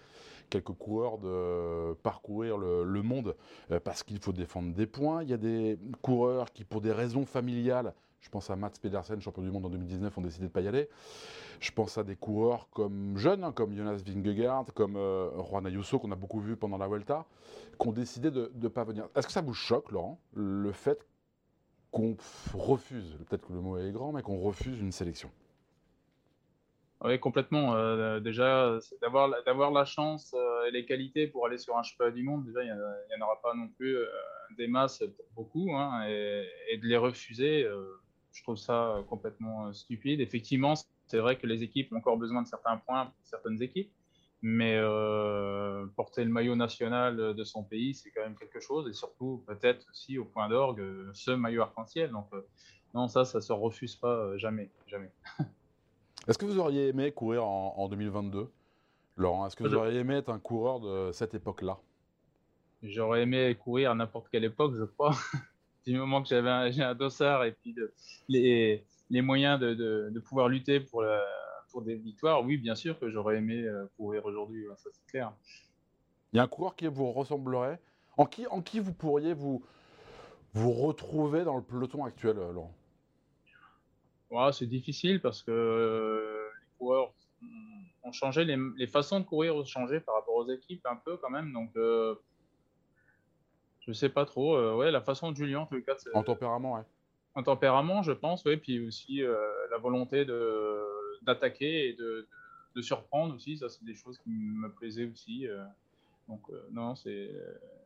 quelques 0.50 0.74
coureurs 0.74 1.20
de 1.20 1.94
parcourir 2.02 2.58
le, 2.58 2.84
le 2.84 3.02
monde 3.04 3.36
euh, 3.70 3.80
parce 3.80 4.02
qu'il 4.02 4.20
faut 4.20 4.34
défendre 4.34 4.74
des 4.74 4.88
points. 4.88 5.22
Il 5.22 5.30
y 5.30 5.34
a 5.34 5.38
des 5.38 5.78
coureurs 6.02 6.52
qui, 6.52 6.66
pour 6.66 6.82
des 6.82 6.92
raisons 6.92 7.26
familiales, 7.28 7.94
je 8.22 8.30
pense 8.30 8.50
à 8.50 8.56
Mats 8.56 8.72
Pedersen, 8.82 9.20
champion 9.20 9.42
du 9.42 9.52
monde 9.52 9.66
en 9.66 9.70
2019, 9.70 10.18
ont 10.18 10.22
décidé 10.22 10.44
de 10.44 10.50
ne 10.50 10.54
pas 10.54 10.62
y 10.62 10.68
aller. 10.68 10.88
Je 11.60 11.72
pense 11.72 11.98
à 11.98 12.04
des 12.04 12.16
coureurs 12.16 12.70
comme 12.70 13.18
jeunes, 13.18 13.44
hein, 13.44 13.52
comme 13.52 13.76
Jonas 13.76 14.02
Vingegaard, 14.06 14.66
comme 14.76 14.96
euh, 14.96 15.30
Juan 15.44 15.66
Ayuso, 15.66 16.00
qu'on 16.00 16.12
a 16.12 16.16
beaucoup 16.16 16.40
vu 16.40 16.56
pendant 16.56 16.78
la 16.78 16.88
Vuelta, 16.88 17.26
qui 17.80 17.88
ont 17.88 17.92
décidé 17.92 18.32
de 18.32 18.52
ne 18.56 18.68
pas 18.68 18.84
venir. 18.84 19.08
Est-ce 19.16 19.28
que 19.28 19.34
ça 19.34 19.42
vous 19.42 19.56
choque, 19.56 19.92
Laurent, 19.92 20.20
le 20.34 20.72
fait 20.72 21.06
qu'on 21.92 22.16
refuse, 22.54 23.18
peut-être 23.28 23.48
que 23.48 23.54
le 23.54 23.60
mot 23.60 23.78
est 23.78 23.92
grand, 23.92 24.12
mais 24.12 24.22
qu'on 24.22 24.40
refuse 24.40 24.80
une 24.80 24.92
sélection? 24.92 25.30
Oui, 27.04 27.20
complètement. 27.20 27.76
Euh, 27.76 28.20
déjà, 28.20 28.78
d'avoir 29.02 29.72
la 29.72 29.86
chance 29.86 30.36
euh, 30.38 30.66
et 30.68 30.72
les 30.72 30.86
qualités 30.86 31.26
pour 31.26 31.48
aller 31.48 31.58
sur 31.58 31.76
un 31.76 31.82
championnat 31.82 32.12
du 32.12 32.22
monde, 32.22 32.46
déjà, 32.46 32.64
il 32.64 32.68
n'y 32.68 33.22
en 33.22 33.26
aura 33.26 33.42
pas 33.42 33.56
non 33.56 33.68
plus 33.68 33.98
des 34.58 34.68
masses 34.68 35.04
beaucoup. 35.36 35.72
Hein, 35.76 36.06
et, 36.08 36.78
de 36.78 36.88
les 36.88 36.98
refuser, 36.98 37.68
je 38.34 38.44
trouve 38.44 38.58
ça 38.58 38.96
euh, 38.96 39.04
complètement 39.04 39.68
euh, 39.68 39.74
stupide. 39.74 40.22
Effectivement, 40.22 40.74
c'est 41.08 41.20
vrai 41.20 41.38
que 41.38 41.48
les 41.48 41.64
équipes 41.64 41.92
ont 41.94 41.98
encore 41.98 42.18
besoin 42.18 42.42
de 42.42 42.48
certains 42.48 42.78
points 42.78 43.06
pour 43.06 43.26
certaines 43.26 43.62
équipes, 43.62 43.92
mais 44.42 44.76
euh, 44.78 45.86
porter 45.96 46.24
le 46.24 46.32
maillot 46.32 46.56
national 46.56 47.36
de 47.36 47.44
son 47.44 47.64
pays, 47.64 47.94
c'est 47.94 48.12
quand 48.12 48.22
même 48.22 48.36
quelque 48.36 48.60
chose, 48.60 48.88
et 48.90 48.94
surtout 48.94 49.44
peut-être 49.46 49.86
aussi 49.92 50.18
au 50.18 50.26
point 50.26 50.50
d'orgue 50.50 50.84
ce 51.14 51.32
maillot 51.32 51.62
arc-en-ciel. 51.62 52.12
Donc 52.12 52.28
non, 52.94 53.08
ça, 53.08 53.26
ça 53.26 53.42
se 53.42 53.54
refuse 53.54 53.96
pas 53.96 54.38
jamais, 54.38 54.72
jamais. 54.88 55.12
Est-ce 56.28 56.38
que 56.38 56.46
vous 56.46 56.60
auriez 56.60 56.88
aimé 56.88 57.12
courir 57.12 57.46
en, 57.46 57.76
en 57.78 57.90
2022, 57.90 58.50
Laurent 59.18 59.48
Est-ce 59.48 59.56
que 59.56 59.64
vous 59.64 59.76
auriez 59.76 60.00
aimé 60.00 60.16
être 60.16 60.30
un 60.30 60.40
coureur 60.40 60.80
de 60.80 61.12
cette 61.12 61.34
époque-là? 61.34 61.78
J'aurais 62.84 63.24
aimé 63.24 63.56
courir 63.56 63.92
à 63.92 63.96
n'importe 63.96 64.30
quelle 64.30 64.44
époque, 64.44 64.76
je 64.76 64.86
crois 64.86 65.16
du 65.86 65.98
moment 65.98 66.22
que 66.22 66.30
j'avais 66.30 66.50
un, 66.50 66.80
un, 66.90 66.96
dossard 66.96 67.44
et 67.44 67.54
puis 67.54 67.76
les, 68.28 68.86
les, 69.10 69.22
moyens 69.22 69.60
de, 69.60 69.74
de, 69.74 70.20
pouvoir 70.20 70.48
lutter 70.48 70.80
pour, 70.80 71.02
la, 71.02 71.22
pour 71.72 71.82
des 71.82 71.96
victoires, 71.96 72.44
oui, 72.44 72.58
bien 72.58 72.76
sûr 72.76 73.00
que 73.00 73.10
j'aurais 73.10 73.38
aimé 73.38 73.64
euh, 73.64 73.86
courir 73.98 74.26
aujourd'hui, 74.26 74.66
ça 74.78 74.90
c'est 74.92 75.06
clair. 75.08 75.34
Il 76.34 76.38
y 76.38 76.40
a 76.40 76.44
un 76.44 76.48
coureur 76.48 76.76
qui 76.76 76.88
vous 76.88 77.12
ressemblerait 77.12 77.80
en 78.18 78.26
qui, 78.26 78.48
en 78.48 78.62
qui 78.62 78.80
vous 78.80 78.94
pourriez 78.94 79.34
vous, 79.34 79.64
vous 80.54 80.72
retrouver 80.72 81.44
dans 81.44 81.58
le 81.58 81.64
peloton 81.64 82.06
actuel, 82.06 82.38
euh, 82.38 82.54
Laurent? 82.54 82.74
C'est 84.54 84.68
difficile 84.68 85.20
parce 85.22 85.44
que 85.44 85.52
euh, 85.52 86.48
les 86.62 86.78
coureurs 86.78 87.14
ont 88.04 88.14
changé, 88.14 88.46
les, 88.46 88.58
les, 88.78 88.88
façons 88.88 89.20
de 89.20 89.26
courir 89.26 89.56
ont 89.58 89.66
changé 89.66 90.00
par 90.00 90.16
rapport 90.16 90.36
aux 90.36 90.50
équipes 90.50 90.86
un 90.86 90.96
peu 90.96 91.18
quand 91.18 91.30
même. 91.30 91.52
Donc, 91.52 91.76
je 93.88 93.94
sais 93.94 94.10
pas 94.10 94.26
trop. 94.26 94.56
Euh, 94.56 94.76
ouais, 94.76 94.92
la 94.92 95.02
façon 95.02 95.32
de 95.32 95.38
Julien, 95.38 95.60
en 95.60 95.66
tout 95.66 95.82
cas. 95.82 95.96
En 96.14 96.24
tempérament, 96.24 96.76
ouais. 96.76 96.84
En 97.36 97.44
tempérament, 97.44 98.04
je 98.04 98.12
pense, 98.12 98.44
oui. 98.46 98.58
Puis 98.58 98.86
aussi 98.86 99.24
euh, 99.24 99.38
la 99.72 99.78
volonté 99.78 100.26
d'attaquer 101.24 101.90
et 101.90 101.94
de, 101.94 102.28
de, 102.76 102.82
surprendre 102.82 103.36
aussi. 103.36 103.58
Ça, 103.58 103.70
c'est 103.70 103.84
des 103.84 103.96
choses 103.96 104.18
qui 104.20 104.30
me 104.30 104.70
plaisaient 104.72 105.06
aussi. 105.06 105.48
Euh. 105.48 105.64
Donc, 106.28 106.42
non, 106.72 106.96
c'est. 106.96 107.32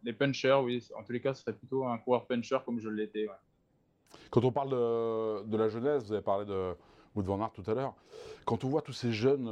Les 0.03 0.13
punchers, 0.13 0.59
oui. 0.63 0.85
En 0.95 1.03
tous 1.03 1.13
les 1.13 1.21
cas, 1.21 1.33
ce 1.33 1.41
serait 1.41 1.55
plutôt 1.55 1.85
un 1.85 1.97
coureur 1.97 2.27
puncher 2.27 2.59
comme 2.65 2.79
je 2.79 2.89
l'étais. 2.89 3.27
Quand 4.29 4.43
on 4.43 4.51
parle 4.51 4.69
de, 4.69 5.43
de, 5.47 5.57
la 5.57 5.67
jeunesse, 5.67 6.03
vous 6.03 6.13
avez 6.13 6.21
parlé 6.21 6.45
de 6.45 6.73
Wood 7.15 7.25
Van 7.25 7.41
Aert 7.41 7.53
tout 7.53 7.63
à 7.69 7.73
l'heure. 7.73 7.95
Quand 8.45 8.63
on 8.63 8.69
voit 8.69 8.81
tous 8.81 8.93
ces 8.93 9.11
jeunes, 9.11 9.45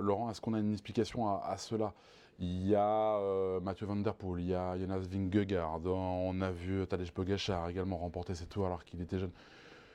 Laurent, 0.00 0.30
est-ce 0.30 0.40
qu'on 0.40 0.54
a 0.54 0.58
une 0.58 0.72
explication 0.72 1.28
à, 1.28 1.44
à 1.46 1.56
cela? 1.58 1.92
Il 2.40 2.66
y 2.66 2.74
a 2.74 3.18
euh, 3.18 3.60
Mathieu 3.60 3.84
Van 3.84 3.96
Der 3.96 4.14
Poel, 4.14 4.40
il 4.40 4.48
y 4.48 4.54
a 4.54 4.78
Jonas 4.78 5.00
Vingegaard, 5.00 5.84
on 5.84 6.40
a 6.40 6.50
vu 6.50 6.86
Tadej 6.86 7.12
Pogacar 7.12 7.68
également 7.68 7.98
remporter 7.98 8.34
ses 8.34 8.46
tours 8.46 8.66
alors 8.66 8.84
qu'il 8.84 9.02
était 9.02 9.18
jeune. 9.18 9.32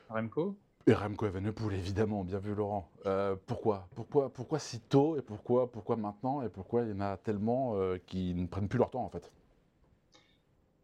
Remco? 0.08 0.56
Et 0.86 0.94
Remco 0.94 1.26
Evenepoel, 1.26 1.74
évidemment, 1.74 2.22
bien 2.22 2.38
vu 2.38 2.54
Laurent. 2.54 2.88
Euh, 3.06 3.34
pourquoi? 3.46 3.88
Pourquoi, 3.96 4.32
pourquoi 4.32 4.60
si 4.60 4.78
tôt 4.78 5.16
et 5.18 5.22
pourquoi, 5.22 5.72
pourquoi 5.72 5.96
maintenant 5.96 6.42
et 6.42 6.48
pourquoi 6.48 6.84
il 6.84 6.90
y 6.90 6.92
en 6.92 7.00
a 7.00 7.16
tellement 7.16 7.74
euh, 7.74 7.98
qui 8.06 8.32
ne 8.34 8.46
prennent 8.46 8.68
plus 8.68 8.78
leur 8.78 8.90
temps 8.90 9.02
en 9.02 9.08
fait? 9.08 9.32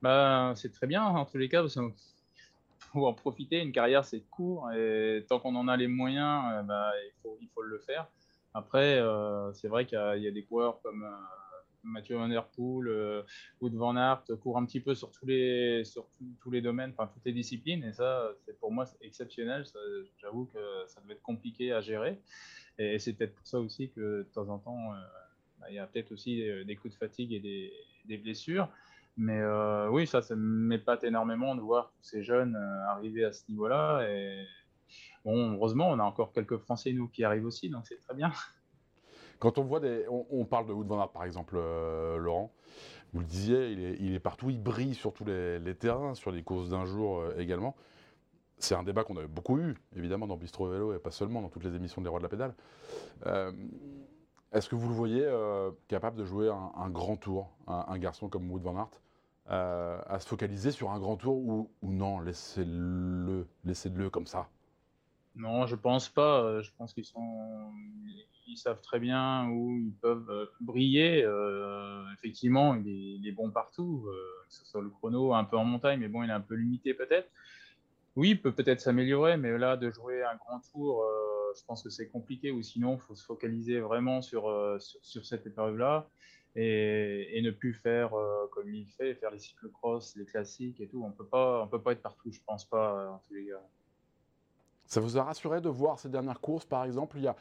Bah, 0.03 0.55
C'est 0.57 0.73
très 0.73 0.89
bien 0.89 1.05
en 1.05 1.25
tous 1.25 1.39
les 1.39 1.49
cas, 1.49 1.61
parce 1.61 1.79
faut 2.93 3.07
en 3.07 3.15
profiter, 3.15 3.63
une 3.63 3.71
carrière 3.71 4.05
c'est 4.05 4.21
court 4.29 4.73
et 4.73 5.25
tant 5.29 5.39
qu'on 5.39 5.55
en 5.55 5.69
a 5.69 5.77
les 5.77 5.87
moyens, 5.87 6.67
bah, 6.67 6.91
il, 7.07 7.13
faut, 7.23 7.39
il 7.41 7.49
faut 7.55 7.63
le 7.63 7.79
faire. 7.79 8.09
Après, 8.53 9.01
c'est 9.55 9.69
vrai 9.69 9.87
qu'il 9.87 9.99
y, 10.17 10.23
y, 10.23 10.27
a 10.29 10.33
des 10.33 10.43
coureurs 10.43 10.81
comme 10.83 11.07
Mathieu 11.85 12.17
Van 12.17 12.29
Der 12.29 12.47
Poel, 12.49 12.89
euh, 12.89 13.23
Wood 13.61 13.75
Van 13.75 13.97
Aert 13.97 14.25
court 14.41 14.59
un 14.59 14.65
petit 14.65 14.81
peu 14.81 14.95
sur 14.95 15.11
tous 15.11 15.27
les, 15.27 15.83
domaines, 16.63 16.93
enfin 16.97 17.11
toutes 17.13 17.25
les 17.25 17.33
disciplines. 17.33 17.85
Et 17.85 17.93
ça, 17.93 18.31
c'est 18.45 18.59
pour 18.59 18.73
moi 18.73 18.85
exceptionnel. 19.01 19.65
J'avoue 20.19 20.47
que 20.47 20.59
ça 20.87 21.01
devait 21.01 21.15
être 21.15 21.23
compliqué 21.23 21.73
à 21.73 21.81
gérer. 21.81 22.21
Et 22.79 22.99
c'est 22.99 23.13
peut-être 23.13 23.35
pour 23.35 23.47
ça 23.47 23.61
aussi 23.61 23.91
que 23.91 24.01
de 24.01 24.29
temps 24.33 24.49
en 24.49 24.59
temps, 24.59 24.93
euh, 24.93 24.97
bah, 25.61 25.67
il 25.69 25.75
y 25.75 25.79
a 25.79 25.87
peut-être 25.87 26.13
aussi 26.13 26.43
des, 26.65 26.77
coups 26.77 26.95
de 26.95 26.99
fatigue 26.99 27.33
et 27.33 27.41
des, 28.07 28.19
blessures. 28.19 28.69
Mais 29.17 29.41
euh, 29.41 29.91
oui, 29.91 30.07
ça, 30.07 30.23
ça 30.23 30.35
m'épate 30.37 31.05
énormément 31.05 31.55
de 31.55 31.61
voir 31.61 31.93
tous 31.97 32.05
ces 32.05 32.23
jeunes 32.23 32.57
arriver 32.89 33.25
à 33.25 33.33
ce 33.33 33.43
niveau-là. 33.51 34.09
Et 34.09 34.47
bon, 35.25 35.53
heureusement, 35.53 35.91
on 35.91 35.99
a 35.99 36.03
encore 36.03 36.33
quelques 36.33 36.59
Français, 36.59 36.93
nous, 36.93 37.09
qui 37.09 37.25
arrivent 37.25 37.45
aussi, 37.45 37.69
donc 37.69 37.87
c'est 37.87 37.99
très 37.99 38.15
bien. 38.15 38.33
Quand 39.43 39.59
on 39.59 39.65
voit 39.65 39.81
des. 39.81 40.07
On, 40.09 40.45
parle 40.45 40.67
de 40.67 40.73
Wood 40.73 40.87
Van 40.87 41.01
Aert, 41.01 41.09
par 41.11 41.25
exemple, 41.25 41.57
euh, 41.59 42.17
Laurent. 42.17 42.53
Vous 43.13 43.19
le 43.19 43.27
disiez, 43.27 43.73
il 43.73 44.15
est, 44.15 44.21
partout, 44.21 44.51
il 44.51 44.63
brille 44.63 44.95
sur 44.95 45.13
tous 45.13 45.25
les, 45.25 45.75
terrains, 45.75 46.15
sur 46.15 46.31
les 46.31 46.45
courses 46.45 46.69
d'un 46.69 46.85
jour 46.85 47.19
euh, 47.19 47.35
également. 47.39 47.75
C'est 48.59 48.77
un 48.77 48.85
débat 48.85 49.03
qu'on 49.03 49.17
a 49.17 49.27
beaucoup 49.27 49.59
eu, 49.59 49.75
évidemment, 49.97 50.29
dans 50.29 50.37
Bistro 50.37 50.69
Vélo 50.69 50.95
et 50.95 51.01
pas 51.01 51.11
seulement 51.11 51.43
dans 51.43 51.49
toutes 51.49 51.65
les 51.65 51.75
émissions 51.75 52.01
des 52.01 52.09
Rois 52.09 52.21
de 52.21 52.23
la 52.23 52.29
Pédale. 52.29 52.55
Euh, 53.27 53.51
est-ce 54.53 54.69
que 54.69 54.77
vous 54.77 54.89
le 54.89 54.95
voyez 54.95 55.29
capable 55.89 56.19
de 56.19 56.25
jouer 56.25 56.49
un, 56.49 56.89
grand 56.91 57.17
tour, 57.17 57.51
un, 57.67 57.99
garçon 57.99 58.29
comme 58.29 58.49
Wood 58.49 58.63
Van 58.63 58.77
Aert, 58.77 59.01
à 59.49 60.21
se 60.21 60.29
focaliser 60.29 60.71
sur 60.71 60.93
un 60.93 61.01
grand 61.01 61.17
tour 61.17 61.35
ou, 61.35 61.69
ou 61.83 61.91
non, 61.91 62.21
laissez-le 62.21 63.49
laissez 63.65 63.91
-le 63.91 64.09
comme 64.09 64.29
ça? 64.29 64.47
Non, 65.35 65.67
je 65.67 65.75
pense 65.75 66.09
pas. 66.09 66.61
Je 66.61 66.71
pense 66.77 66.93
qu'ils 66.93 67.07
sont, 67.07 67.73
ils 68.47 68.57
savent 68.57 68.81
très 68.81 68.99
bien 68.99 69.49
où 69.49 69.77
ils 69.79 69.95
peuvent 70.01 70.31
euh, 70.31 70.47
briller. 70.61 71.23
Euh, 71.25 72.03
effectivement, 72.15 72.75
il 72.75 73.27
est, 73.27 73.33
bon 73.33 73.51
partout, 73.51 74.05
euh, 74.09 74.13
que 74.49 74.55
ce 74.55 74.65
soit 74.65 74.83
le 74.83 74.91
chrono, 74.91 75.35
un 75.35 75.45
peu 75.45 75.57
en 75.57 75.65
montagne, 75.65 76.01
mais 76.01 76.09
bon, 76.09 76.23
il 76.23 76.31
est 76.31 76.35
un 76.35 76.41
peu 76.41 76.55
limité 76.55 76.95
peut-être. 76.95 77.29
Oui, 78.17 78.31
il 78.31 78.41
peut 78.41 78.53
peut-être 78.53 78.81
s'améliorer, 78.81 79.37
mais 79.37 79.57
là, 79.57 79.77
de 79.77 79.91
jouer 79.91 80.23
un 80.23 80.37
grand 80.37 80.61
tour, 80.71 81.03
je 81.57 81.65
pense 81.65 81.83
que 81.83 81.89
c'est 81.89 82.09
compliqué, 82.09 82.51
ou 82.51 82.63
sinon, 82.63 82.97
il 82.97 83.01
faut 83.01 83.15
se 83.15 83.25
focaliser 83.25 83.81
vraiment 83.81 84.21
sur, 84.21 84.43
sur, 84.81 85.25
cette 85.25 85.47
épreuve-là 85.47 86.11
et, 86.55 87.41
ne 87.43 87.51
plus 87.51 87.73
faire 87.73 88.11
comme 88.51 88.75
il 88.75 88.87
fait, 88.87 89.15
faire 89.15 89.31
les 89.31 89.39
cyclocross, 89.39 90.15
les 90.17 90.27
classiques 90.27 90.79
et 90.83 90.89
tout. 90.89 91.03
On 91.03 91.11
peut 91.11 91.25
pas, 91.25 91.63
on 91.63 91.69
peut 91.69 91.81
pas 91.81 91.93
être 91.93 92.03
partout, 92.03 92.31
je 92.31 92.41
pense 92.47 92.67
pas, 92.67 93.13
en 93.13 93.19
tous 93.27 93.33
les 93.33 93.47
cas. 93.47 93.63
Ça 94.85 95.01
vous 95.01 95.17
a 95.17 95.23
rassuré 95.25 95.63
de 95.63 95.71
voir 95.71 95.99
ces 95.99 96.11
dernières 96.11 96.39
courses, 96.39 96.67
par 96.67 96.85
exemple? 96.85 97.17
Il 97.17 97.23
y 97.23 97.29
a 97.29 97.37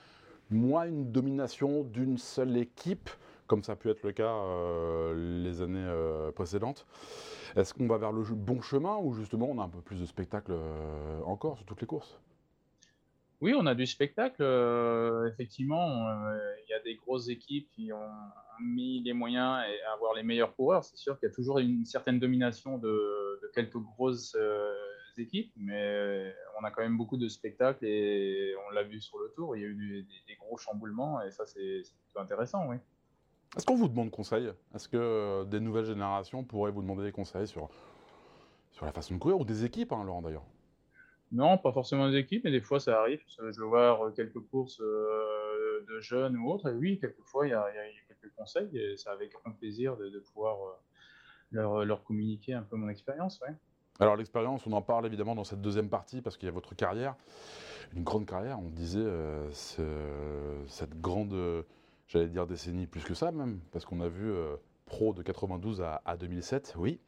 moins 0.51 0.85
une 0.85 1.11
domination 1.11 1.83
d'une 1.83 2.17
seule 2.17 2.57
équipe, 2.57 3.09
comme 3.47 3.63
ça 3.63 3.73
a 3.73 3.75
pu 3.75 3.89
être 3.89 4.03
le 4.03 4.11
cas 4.11 4.33
euh, 4.33 5.43
les 5.43 5.61
années 5.61 5.79
euh, 5.79 6.31
précédentes. 6.31 6.85
Est-ce 7.55 7.73
qu'on 7.73 7.87
va 7.87 7.97
vers 7.97 8.11
le 8.11 8.23
bon 8.23 8.61
chemin 8.61 8.97
ou 8.97 9.13
justement 9.13 9.47
on 9.49 9.59
a 9.59 9.63
un 9.63 9.69
peu 9.69 9.81
plus 9.81 9.99
de 9.99 10.05
spectacle 10.05 10.51
euh, 10.51 11.21
encore 11.25 11.57
sur 11.57 11.65
toutes 11.65 11.81
les 11.81 11.87
courses? 11.87 12.19
Oui, 13.41 13.53
on 13.57 13.65
a 13.65 13.73
du 13.73 13.87
spectacle. 13.87 14.43
effectivement, 15.33 16.07
il 16.63 16.69
y 16.69 16.73
a 16.73 16.79
des 16.83 16.93
grosses 16.93 17.27
équipes 17.27 17.67
qui 17.71 17.91
ont 17.91 18.11
mis 18.63 19.01
les 19.01 19.13
moyens 19.13 19.63
à 19.87 19.93
avoir 19.95 20.13
les 20.13 20.21
meilleurs 20.21 20.55
coureurs. 20.55 20.83
C'est 20.83 20.97
sûr 20.97 21.19
qu'il 21.19 21.27
y 21.27 21.31
a 21.31 21.33
toujours 21.33 21.57
une 21.57 21.83
certaine 21.83 22.19
domination 22.19 22.77
de, 22.77 22.87
de 23.41 23.51
quelques 23.51 23.79
grosses 23.79 24.37
équipes, 25.21 25.53
mais 25.55 26.33
on 26.59 26.63
a 26.63 26.71
quand 26.71 26.81
même 26.81 26.97
beaucoup 26.97 27.17
de 27.17 27.27
spectacles 27.27 27.85
et 27.85 28.53
on 28.67 28.71
l'a 28.71 28.83
vu 28.83 28.99
sur 29.01 29.17
le 29.19 29.31
tour, 29.35 29.55
il 29.55 29.61
y 29.61 29.65
a 29.65 29.67
eu 29.67 30.05
des, 30.27 30.35
gros 30.35 30.57
chamboulements 30.57 31.21
et 31.21 31.31
ça 31.31 31.45
c'est 31.45 31.81
plutôt 32.05 32.19
intéressant, 32.19 32.67
oui. 32.67 32.77
Est-ce 33.55 33.65
qu'on 33.65 33.75
vous 33.75 33.89
demande 33.89 34.11
conseil? 34.11 34.49
Est-ce 34.73 34.87
que 34.87 34.97
euh, 34.97 35.43
des 35.43 35.59
nouvelles 35.59 35.85
générations 35.85 36.43
pourraient 36.43 36.71
vous 36.71 36.81
demander 36.81 37.03
des 37.03 37.11
conseils 37.11 37.47
sur, 37.47 37.69
sur 38.71 38.85
la 38.85 38.93
façon 38.93 39.15
de 39.15 39.19
courir 39.19 39.39
ou 39.39 39.45
des 39.45 39.65
équipes, 39.65 39.91
hein, 39.91 40.03
Laurent 40.05 40.21
d'ailleurs? 40.21 40.45
Non, 41.31 41.57
pas 41.57 41.71
forcément 41.71 42.09
des 42.09 42.17
équipes, 42.17 42.43
mais 42.43 42.51
des 42.51 42.61
fois 42.61 42.79
ça 42.79 42.99
arrive. 42.99 43.21
Je 43.27 43.59
veux 43.61 43.67
voir 43.67 44.13
quelques 44.13 44.39
courses 44.39 44.81
euh, 44.81 45.85
de 45.89 45.99
jeunes 45.99 46.37
ou 46.37 46.49
autres, 46.49 46.69
et 46.69 46.73
oui, 46.73 46.99
quelquefois 46.99 47.47
il 47.47 47.51
y, 47.51 47.53
a, 47.53 47.65
quelques 48.07 48.33
conseils 48.35 48.69
et 48.77 48.97
c'est 48.97 49.09
avec 49.09 49.31
grand 49.31 49.51
plaisir 49.51 49.97
de, 49.97 50.19
pouvoir 50.19 50.57
euh, 50.61 50.73
leur, 51.51 51.85
leur, 51.85 52.03
communiquer 52.03 52.53
un 52.53 52.63
peu 52.63 52.75
mon 52.75 52.89
expérience. 52.89 53.39
Ouais. 53.41 53.55
Alors 54.01 54.15
l'expérience, 54.15 54.65
on 54.65 54.73
en 54.73 54.81
parle 54.81 55.05
évidemment 55.05 55.35
dans 55.35 55.43
cette 55.43 55.61
deuxième 55.61 55.87
partie 55.87 56.21
parce 56.21 56.35
qu'il 56.35 56.47
y 56.47 56.49
a 56.49 56.51
votre 56.51 56.73
carrière, 56.73 57.15
une 57.95 58.03
grande 58.03 58.25
carrière, 58.25 58.59
on 58.59 58.69
disait 58.69 58.99
euh, 58.99 59.47
cette 60.67 60.99
grande, 60.99 61.63
j'allais 62.07 62.27
dire 62.27 62.47
décennie 62.47 62.87
plus 62.87 63.03
que 63.03 63.13
ça 63.13 63.31
même, 63.31 63.59
parce 63.71 63.85
qu'on 63.85 64.01
a 64.01 64.07
vu 64.07 64.31
euh, 64.31 64.55
pro 64.87 65.13
de 65.13 65.21
92 65.21 65.83
à, 65.83 66.17
2007, 66.17 66.73
oui. 66.79 66.99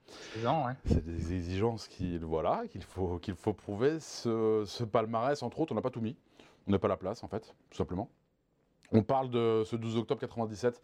C'est 0.86 1.04
des 1.04 1.34
exigences 1.34 1.88
qu'il 1.88 2.24
voilà, 2.24 2.64
qu'il 2.70 2.84
faut, 2.84 3.18
qu'il 3.18 3.34
faut 3.34 3.54
prouver. 3.54 4.00
Ce, 4.00 4.64
ce, 4.68 4.84
palmarès, 4.84 5.42
entre 5.42 5.62
autres, 5.62 5.72
on 5.72 5.76
n'a 5.76 5.82
pas 5.82 5.90
tout 5.90 6.02
mis. 6.02 6.16
On 6.68 6.72
n'a 6.72 6.80
pas 6.80 6.88
la 6.88 6.98
place 6.98 7.24
en 7.24 7.28
fait, 7.28 7.56
tout 7.72 7.78
simplement. 7.78 8.08
On 8.92 9.02
parle 9.02 9.32
de 9.32 9.64
ce 9.66 9.76
12 9.76 9.98
octobre 9.98 10.22
97 10.22 10.80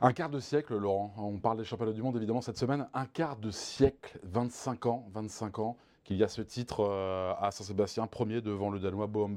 un 0.00 0.12
quart 0.12 0.30
de 0.30 0.40
siècle, 0.40 0.76
Laurent. 0.76 1.12
On 1.18 1.38
parle 1.38 1.58
des 1.58 1.64
championnats 1.64 1.92
du 1.92 2.02
monde 2.02 2.16
évidemment 2.16 2.40
cette 2.40 2.56
semaine. 2.56 2.88
Un 2.94 3.06
quart 3.06 3.36
de 3.36 3.50
siècle, 3.50 4.18
25 4.22 4.86
ans, 4.86 5.06
25 5.12 5.58
ans, 5.58 5.76
qu'il 6.04 6.16
y 6.16 6.24
a 6.24 6.28
ce 6.28 6.42
titre 6.42 6.80
euh, 6.80 7.32
à 7.38 7.50
Saint-Sébastien, 7.50 8.06
premier 8.06 8.40
devant 8.40 8.70
le 8.70 8.78
Danois 8.78 9.06
Bo 9.06 9.28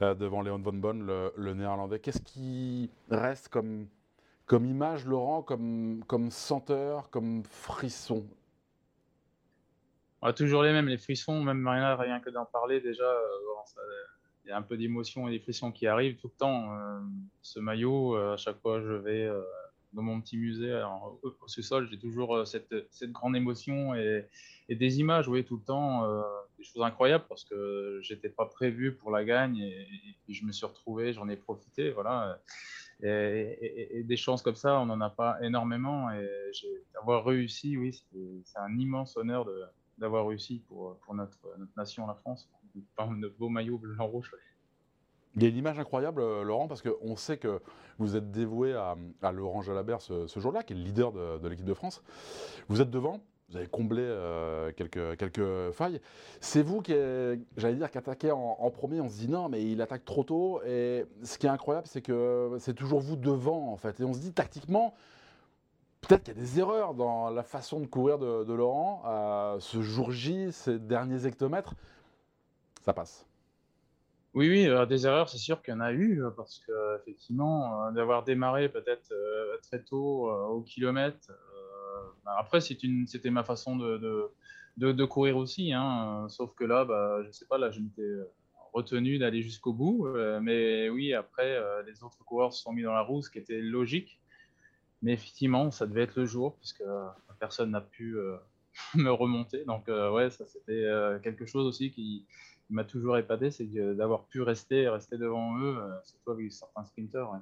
euh, 0.00 0.14
devant 0.14 0.42
Léon 0.42 0.58
von 0.58 0.72
Bonn, 0.72 1.06
le, 1.36 1.54
Néerlandais. 1.54 2.00
Qu'est-ce 2.00 2.20
qui 2.22 2.90
reste 3.10 3.48
comme, 3.48 3.86
image, 4.50 5.06
Laurent, 5.06 5.42
comme, 5.42 6.02
comme 6.06 6.30
senteur, 6.30 7.08
comme 7.10 7.44
frisson? 7.44 8.26
Toujours 10.36 10.62
les 10.62 10.72
mêmes, 10.72 10.88
les 10.88 10.98
frissons, 10.98 11.42
même 11.42 11.66
rien 11.66 12.20
que 12.20 12.30
d'en 12.30 12.44
parler 12.44 12.80
déjà, 12.80 13.04
euh, 13.04 13.42
il 14.44 14.48
y 14.48 14.52
a 14.52 14.56
un 14.56 14.62
peu 14.62 14.76
d'émotion 14.76 15.28
et 15.28 15.30
des 15.30 15.38
frissons 15.38 15.72
qui 15.72 15.86
arrivent 15.86 16.16
tout 16.16 16.28
le 16.28 16.38
temps. 16.38 16.74
Euh, 16.74 17.00
ce 17.42 17.60
maillot, 17.60 18.16
euh, 18.16 18.34
à 18.34 18.36
chaque 18.36 18.60
fois 18.60 18.80
je 18.80 18.92
vais 18.92 19.24
euh, 19.24 19.42
dans 19.92 20.02
mon 20.02 20.20
petit 20.20 20.38
musée 20.38 20.82
au 21.22 21.48
sous-sol, 21.48 21.86
j'ai 21.90 21.98
toujours 21.98 22.46
cette, 22.46 22.74
grande 23.12 23.36
émotion 23.36 23.94
et, 23.94 24.26
des 24.70 25.00
images, 25.00 25.28
oui, 25.28 25.44
tout 25.44 25.58
le 25.58 25.62
temps, 25.62 26.10
des 26.56 26.64
choses 26.64 26.82
incroyables 26.82 27.26
parce 27.28 27.44
que 27.44 28.00
j'étais 28.00 28.30
pas 28.30 28.46
prévu 28.46 28.94
pour 28.94 29.10
la 29.10 29.22
gagne 29.22 29.58
et, 29.58 29.86
puis 30.24 30.32
je 30.32 30.46
me 30.46 30.52
suis 30.52 30.64
retrouvé, 30.64 31.12
j'en 31.12 31.28
ai 31.28 31.36
profité, 31.36 31.90
voilà. 31.90 32.40
Et, 33.02 34.02
des 34.02 34.16
chances 34.16 34.40
comme 34.40 34.56
ça, 34.56 34.80
on 34.80 34.86
n'en 34.86 35.02
a 35.02 35.10
pas 35.10 35.36
énormément 35.42 36.10
et 36.10 36.26
d'avoir 36.94 37.26
réussi, 37.26 37.76
oui, 37.76 37.92
c'est 38.44 38.58
un 38.60 38.78
immense 38.78 39.18
honneur 39.18 39.46
d'avoir 39.98 40.26
réussi 40.26 40.62
pour, 40.68 40.98
notre 41.12 41.54
nation, 41.76 42.06
la 42.06 42.14
France 42.14 42.48
blanc-rouge. 42.96 44.34
Il 45.34 45.42
y 45.42 45.46
a 45.46 45.48
une 45.48 45.56
image 45.56 45.78
incroyable, 45.78 46.20
euh, 46.20 46.42
Laurent, 46.42 46.68
parce 46.68 46.82
qu'on 46.82 47.16
sait 47.16 47.38
que 47.38 47.60
vous 47.98 48.16
êtes 48.16 48.30
dévoué 48.30 48.74
à, 48.74 48.96
Laurent 49.32 49.62
Jalabert 49.62 50.02
ce, 50.02 50.26
jour-là, 50.36 50.62
qui 50.62 50.74
est 50.74 50.76
le 50.76 50.82
leader 50.82 51.12
de, 51.12 51.48
l'équipe 51.48 51.64
de 51.64 51.74
France. 51.74 52.02
Vous 52.68 52.82
êtes 52.82 52.90
devant, 52.90 53.20
vous 53.48 53.56
avez 53.56 53.66
comblé 53.66 54.02
euh, 54.02 54.72
quelques, 54.72 55.72
failles. 55.72 56.00
C'est 56.40 56.62
vous 56.62 56.82
qui, 56.82 56.92
j'allais 57.56 57.76
dire, 57.76 57.90
qui 57.90 57.98
attaquez 57.98 58.30
en, 58.30 58.56
en, 58.58 58.70
premier. 58.70 59.00
On 59.00 59.08
se 59.08 59.18
dit 59.18 59.28
non, 59.28 59.48
mais 59.48 59.64
il 59.64 59.80
attaque 59.80 60.04
trop 60.04 60.24
tôt. 60.24 60.60
Et 60.66 61.06
ce 61.22 61.38
qui 61.38 61.46
est 61.46 61.50
incroyable, 61.50 61.86
c'est 61.86 62.02
que 62.02 62.56
c'est 62.58 62.74
toujours 62.74 63.00
vous 63.00 63.16
devant, 63.16 63.72
en 63.72 63.76
fait. 63.78 64.00
Et 64.00 64.04
on 64.04 64.12
se 64.12 64.20
dit 64.20 64.32
tactiquement, 64.34 64.94
peut-être 66.02 66.24
qu'il 66.24 66.34
y 66.34 66.38
a 66.38 66.40
des 66.40 66.58
erreurs 66.58 66.92
dans 66.92 67.30
la 67.30 67.42
façon 67.42 67.80
de 67.80 67.86
courir 67.86 68.18
de, 68.18 68.52
Laurent. 68.52 69.02
Euh, 69.06 69.56
ce 69.60 69.80
jour 69.80 70.10
J, 70.10 70.52
ces 70.52 70.78
derniers 70.78 71.26
hectomètres 71.26 71.74
ça 72.82 72.92
passe. 72.92 73.26
Oui, 74.34 74.48
oui, 74.48 74.66
euh, 74.66 74.86
des 74.86 75.06
erreurs, 75.06 75.28
c'est 75.28 75.38
sûr 75.38 75.62
qu'il 75.62 75.74
y 75.74 75.76
en 75.76 75.80
a 75.80 75.92
eu, 75.92 76.24
euh, 76.24 76.30
parce 76.30 76.58
que 76.60 76.72
effectivement, 76.96 77.86
euh, 77.86 77.90
d'avoir 77.92 78.24
démarré 78.24 78.70
peut-être 78.70 79.12
très 79.62 79.82
tôt 79.82 80.30
au 80.30 80.62
kilomètre, 80.62 81.30
bah, 82.24 82.36
après, 82.38 82.60
c'était 82.60 83.30
ma 83.30 83.44
façon 83.44 83.76
de, 83.76 85.04
courir 85.04 85.36
aussi, 85.36 85.72
hein, 85.72 86.26
sauf 86.28 86.54
que 86.54 86.64
là, 86.64 86.84
bah, 86.84 87.18
je 87.22 87.28
ne 87.28 87.32
sais 87.32 87.46
pas, 87.46 87.58
là, 87.58 87.70
je 87.70 87.80
m'étais 87.80 88.10
retenu 88.72 89.18
d'aller 89.18 89.42
jusqu'au 89.42 89.74
bout, 89.74 90.08
mais 90.40 90.88
oui, 90.88 91.12
après, 91.12 91.58
les 91.86 92.02
autres 92.02 92.24
coureurs 92.24 92.54
se 92.54 92.62
sont 92.62 92.72
mis 92.72 92.82
dans 92.82 92.94
la 92.94 93.02
roue, 93.02 93.20
ce 93.22 93.28
qui 93.30 93.38
était 93.38 93.60
logique, 93.60 94.18
mais 95.02 95.12
effectivement, 95.12 95.70
ça 95.70 95.86
devait 95.86 96.02
être 96.02 96.16
le 96.16 96.24
jour, 96.24 96.56
puisque 96.56 96.84
personne 97.38 97.72
n'a 97.72 97.82
pu 97.82 98.16
me 98.94 99.10
remonter, 99.10 99.64
donc 99.66 99.88
ouais, 99.88 100.30
ça 100.30 100.46
c'était 100.46 100.86
quelque 101.22 101.44
chose 101.44 101.66
aussi 101.66 101.90
qui 101.90 102.24
m'a 102.72 102.84
toujours 102.84 103.16
épaté, 103.18 103.50
c'est 103.50 103.66
d'avoir 103.94 104.24
pu 104.24 104.42
rester, 104.42 104.88
rester 104.88 105.18
devant 105.18 105.58
eux, 105.58 105.76
euh, 105.78 105.90
surtout 106.04 106.30
avec 106.32 106.52
certains 106.52 106.84
sprinteurs. 106.84 107.32
Ouais. 107.32 107.38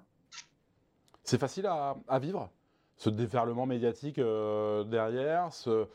C'est 1.24 1.38
facile 1.38 1.66
à, 1.66 2.18
vivre, 2.18 2.50
ce 2.96 3.10
déferlement 3.10 3.66
médiatique 3.66 4.18
euh, 4.18 4.84
derrière. 4.84 5.52
Ce... 5.52 5.86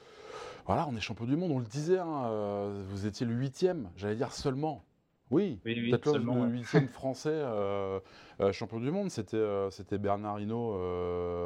Voilà, 0.66 0.88
on 0.90 0.96
est 0.96 1.02
champion 1.02 1.26
du 1.26 1.36
monde, 1.36 1.52
on 1.52 1.60
le 1.60 1.66
disait, 1.66 2.00
hein, 2.00 2.26
euh, 2.26 2.84
vous 2.88 3.06
étiez 3.06 3.26
le 3.26 3.34
huitième, 3.34 3.90
j'allais 3.96 4.16
dire 4.16 4.32
seulement. 4.32 4.84
Oui, 5.32 5.60
oui, 5.66 5.74
le 5.74 5.82
huitième 5.82 6.88
français 6.88 7.44
champion 8.52 8.80
du 8.80 8.92
monde, 8.92 9.10
c'était 9.10 9.98
Bernard 9.98 10.40
Hinault 10.40 10.76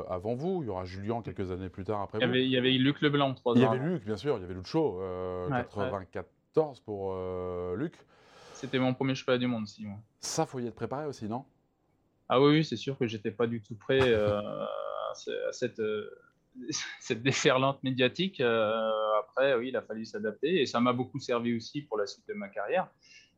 avant 0.09 0.35
vous. 0.35 0.61
Il 0.61 0.67
y 0.67 0.69
aura 0.69 0.83
Julien 0.83 1.21
quelques 1.21 1.49
années 1.49 1.69
plus 1.69 1.85
tard 1.85 2.01
après. 2.01 2.19
Il 2.19 2.23
y, 2.23 2.25
vous. 2.25 2.31
Avait, 2.31 2.45
il 2.45 2.51
y 2.51 2.57
avait 2.57 2.71
Luc 2.71 2.99
Leblanc. 3.01 3.33
Trois 3.35 3.53
il 3.55 3.61
y 3.61 3.65
avait 3.65 3.77
Luc, 3.77 4.03
bien 4.03 4.17
sûr. 4.17 4.37
Il 4.37 4.41
y 4.41 4.43
avait 4.43 4.53
Luc 4.53 4.65
Chaud, 4.65 4.99
ouais, 4.99 5.63
14 6.53 6.79
pour 6.81 7.13
euh, 7.13 7.75
Luc. 7.75 7.93
C'était 8.53 8.79
mon 8.79 8.93
premier 8.93 9.15
championnat 9.15 9.37
du 9.37 9.47
monde, 9.47 9.67
si. 9.67 9.85
Moi. 9.85 9.97
Ça, 10.19 10.45
faut 10.45 10.59
y 10.59 10.67
être 10.67 10.75
préparé 10.75 11.05
aussi, 11.05 11.25
non? 11.25 11.45
Ah 12.27 12.41
oui, 12.41 12.63
c'est 12.63 12.75
sûr 12.75 12.97
que 12.97 13.07
j'étais 13.07 13.31
pas 13.31 13.47
du 13.47 13.61
tout 13.61 13.75
prêt 13.75 14.01
euh, 14.01 14.39
à 14.39 15.13
cette, 15.51 15.79
euh, 15.79 16.09
cette, 16.99 17.23
déferlante 17.23 17.81
médiatique. 17.83 18.41
après, 18.41 19.55
oui, 19.55 19.69
il 19.69 19.75
a 19.75 19.81
fallu 19.81 20.05
s'adapter 20.05 20.61
et 20.61 20.65
ça 20.65 20.79
m'a 20.79 20.93
beaucoup 20.93 21.19
servi 21.19 21.55
aussi 21.55 21.81
pour 21.81 21.97
la 21.97 22.05
suite 22.05 22.27
de 22.27 22.33
ma 22.33 22.49
carrière. 22.49 22.87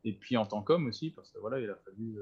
Et 0.04 0.12
puis 0.12 0.36
en 0.36 0.44
tant 0.44 0.62
qu'homme 0.62 0.86
aussi, 0.88 1.10
parce 1.10 1.30
que 1.30 1.38
voilà, 1.38 1.60
il 1.60 1.70
a 1.70 1.76
fallu 1.76 2.18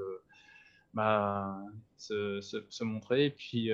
bah, 0.94 1.58
se, 1.96 2.84
montrer 2.84 3.26
et 3.26 3.30
puis, 3.30 3.70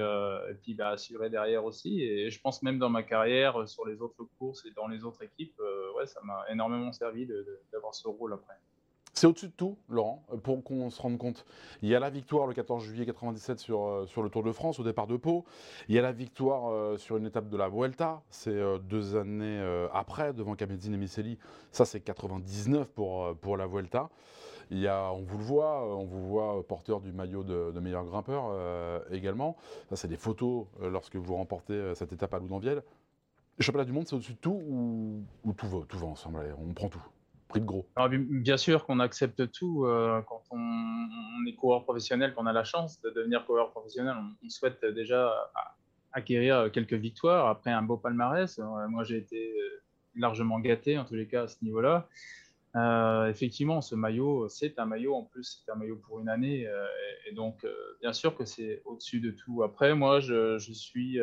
puis 0.62 0.74
bah, 0.74 0.90
assurer 0.90 1.30
derrière 1.30 1.64
aussi. 1.64 2.02
Et 2.02 2.30
je 2.30 2.40
pense 2.40 2.62
même 2.62 2.78
dans 2.78 2.90
ma 2.90 3.02
carrière, 3.02 3.68
sur 3.68 3.86
les 3.86 4.00
autres 4.00 4.24
courses 4.38 4.64
et 4.66 4.70
dans 4.72 4.88
les 4.88 5.04
autres 5.04 5.22
équipes, 5.22 5.60
ouais, 5.96 6.06
ça 6.06 6.20
m'a 6.24 6.44
énormément 6.50 6.92
servi 6.92 7.26
d'avoir 7.72 7.94
ce 7.94 8.08
rôle 8.08 8.32
après. 8.32 8.54
C'est 9.16 9.26
au-dessus 9.26 9.46
de 9.46 9.52
tout, 9.52 9.78
Laurent, 9.88 10.22
pour 10.42 10.62
qu'on 10.62 10.90
se 10.90 11.00
rende 11.00 11.16
compte. 11.16 11.46
Il 11.80 11.88
y 11.88 11.94
a 11.94 11.98
la 11.98 12.10
victoire 12.10 12.46
le 12.46 12.52
14 12.52 12.84
juillet 12.84 13.06
97 13.06 13.58
sur, 13.58 13.86
euh, 13.86 14.06
le 14.14 14.28
Tour 14.28 14.42
de 14.42 14.52
France 14.52 14.78
au 14.78 14.84
départ 14.84 15.06
de 15.06 15.16
Pau. 15.16 15.46
Il 15.88 15.94
y 15.94 15.98
a 15.98 16.02
la 16.02 16.12
victoire 16.12 16.70
euh, 16.70 16.98
sur 16.98 17.16
une 17.16 17.24
étape 17.24 17.48
de 17.48 17.56
la 17.56 17.70
Vuelta. 17.70 18.22
C'est 18.28 18.50
euh, 18.50 18.76
deux 18.76 19.16
années 19.16 19.58
après, 19.94 20.34
devant 20.34 20.54
Camedzine 20.54 20.92
et 20.92 20.98
Miceli. 20.98 21.38
Ça, 21.72 21.86
c'est 21.86 22.00
99 22.00 22.90
pour, 22.90 23.34
pour 23.38 23.56
la 23.56 23.66
Vuelta. 23.66 24.10
Il 24.70 24.78
y 24.78 24.88
a, 24.88 25.12
on 25.12 25.22
vous 25.22 25.38
le 25.38 25.44
voit, 25.44 25.96
on 25.96 26.04
vous 26.04 26.26
voit 26.26 26.66
porteur 26.66 27.00
du 27.00 27.12
maillot 27.12 27.44
de, 27.44 27.78
meilleur 27.78 28.04
grimpeur 28.04 28.50
également. 29.12 29.56
Ça, 29.88 29.96
c'est 29.96 30.08
des 30.08 30.16
photos 30.16 30.66
lorsque 30.80 31.16
vous 31.16 31.36
remportez 31.36 31.94
cette 31.94 32.12
étape 32.12 32.34
à 32.34 32.38
Loudanvielle. 32.38 32.82
Le 33.58 33.64
championnat 33.64 33.84
du 33.84 33.92
monde, 33.92 34.06
c'est 34.06 34.16
au-dessus 34.16 34.34
de 34.34 34.38
tout 34.38 34.60
ou, 35.44 35.52
tout, 35.56 35.68
va, 35.68 35.78
tout 35.88 35.98
va 35.98 36.06
ensemble 36.06 36.40
On 36.58 36.74
prend 36.74 36.88
tout 36.88 37.02
de 37.60 37.64
gros 37.64 37.86
Bien 38.08 38.56
sûr 38.56 38.84
qu'on 38.84 39.00
accepte 39.00 39.50
tout. 39.52 39.84
Euh, 39.84 40.20
quand 40.22 40.42
on, 40.50 41.46
est 41.46 41.54
coureur 41.54 41.84
professionnel, 41.84 42.34
qu'on 42.34 42.46
a 42.46 42.52
la 42.52 42.64
chance 42.64 43.00
de 43.02 43.10
devenir 43.10 43.44
coureur 43.46 43.70
professionnel, 43.70 44.16
on, 44.18 44.48
souhaite 44.48 44.84
déjà 44.84 45.32
acquérir 46.12 46.70
quelques 46.72 46.94
victoires 46.94 47.46
après 47.46 47.70
un 47.70 47.82
beau 47.82 47.96
palmarès. 47.96 48.58
Euh, 48.58 48.88
moi, 48.88 49.04
j'ai 49.04 49.18
été 49.18 49.52
euh, 49.58 49.82
largement 50.16 50.58
gâté, 50.60 50.98
en 50.98 51.04
tous 51.04 51.14
les 51.14 51.26
cas, 51.26 51.44
à 51.44 51.48
ce 51.48 51.56
niveau-là. 51.62 52.08
Effectivement, 53.28 53.80
ce 53.80 53.94
maillot, 53.94 54.48
c'est 54.48 54.78
un 54.78 54.86
maillot, 54.86 55.14
en 55.14 55.22
plus, 55.22 55.62
c'est 55.64 55.72
un 55.72 55.76
maillot 55.76 55.96
pour 55.96 56.20
une 56.20 56.28
année. 56.28 56.66
et, 57.26 57.34
donc, 57.34 57.66
bien 58.00 58.12
sûr 58.12 58.36
que 58.36 58.44
c'est 58.44 58.82
au-dessus 58.84 59.20
de 59.20 59.30
tout. 59.30 59.62
Après, 59.62 59.94
moi, 59.94 60.20
je, 60.20 60.58
suis 60.58 61.18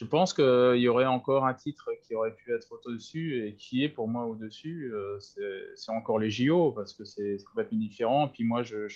je 0.00 0.06
pense 0.06 0.32
qu'il 0.32 0.80
y 0.80 0.88
aurait 0.88 1.04
encore 1.04 1.44
un 1.44 1.52
titre 1.52 1.90
qui 2.02 2.14
aurait 2.14 2.34
pu 2.34 2.54
être 2.54 2.80
au-dessus 2.86 3.46
et 3.46 3.54
qui 3.56 3.84
est 3.84 3.90
pour 3.90 4.08
moi 4.08 4.24
au-dessus. 4.24 4.90
Euh, 4.94 5.18
c'est 5.76 5.92
encore 5.92 6.18
les 6.18 6.30
JO 6.30 6.72
parce 6.72 6.94
que 6.94 7.04
c'est 7.04 7.36
complètement 7.44 7.78
différent. 7.78 8.28
Puis 8.28 8.44
moi, 8.44 8.62
je, 8.62 8.88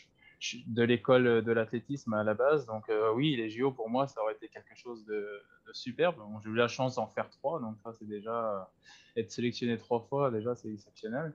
de 0.67 0.83
l'école 0.83 1.43
de 1.43 1.53
l'athlétisme 1.53 2.15
à 2.15 2.25
la 2.25 2.35
base. 2.35 2.67
Donc 2.67 2.89
euh, 2.89 3.13
oui, 3.13 3.37
les 3.37 3.51
JO 3.51 3.73
pour 3.73 3.89
moi, 3.89 4.07
ça 4.07 4.23
aurait 4.23 4.35
été 4.35 4.49
quelque 4.49 4.75
chose 4.75 5.05
de, 5.05 5.27
superbe. 5.73 6.17
J'ai 6.43 6.51
eu 6.51 6.55
la 6.55 6.69
chance 6.69 6.97
d'en 6.97 7.07
faire 7.09 7.31
trois. 7.31 7.61
Donc 7.61 7.77
ça, 7.83 7.93
c'est 7.93 8.07
déjà 8.07 8.71
être 9.17 9.31
sélectionné 9.31 9.77
trois 9.77 10.01
fois, 10.01 10.31
déjà, 10.31 10.55
c'est 10.55 10.73
exceptionnel. 10.73 11.35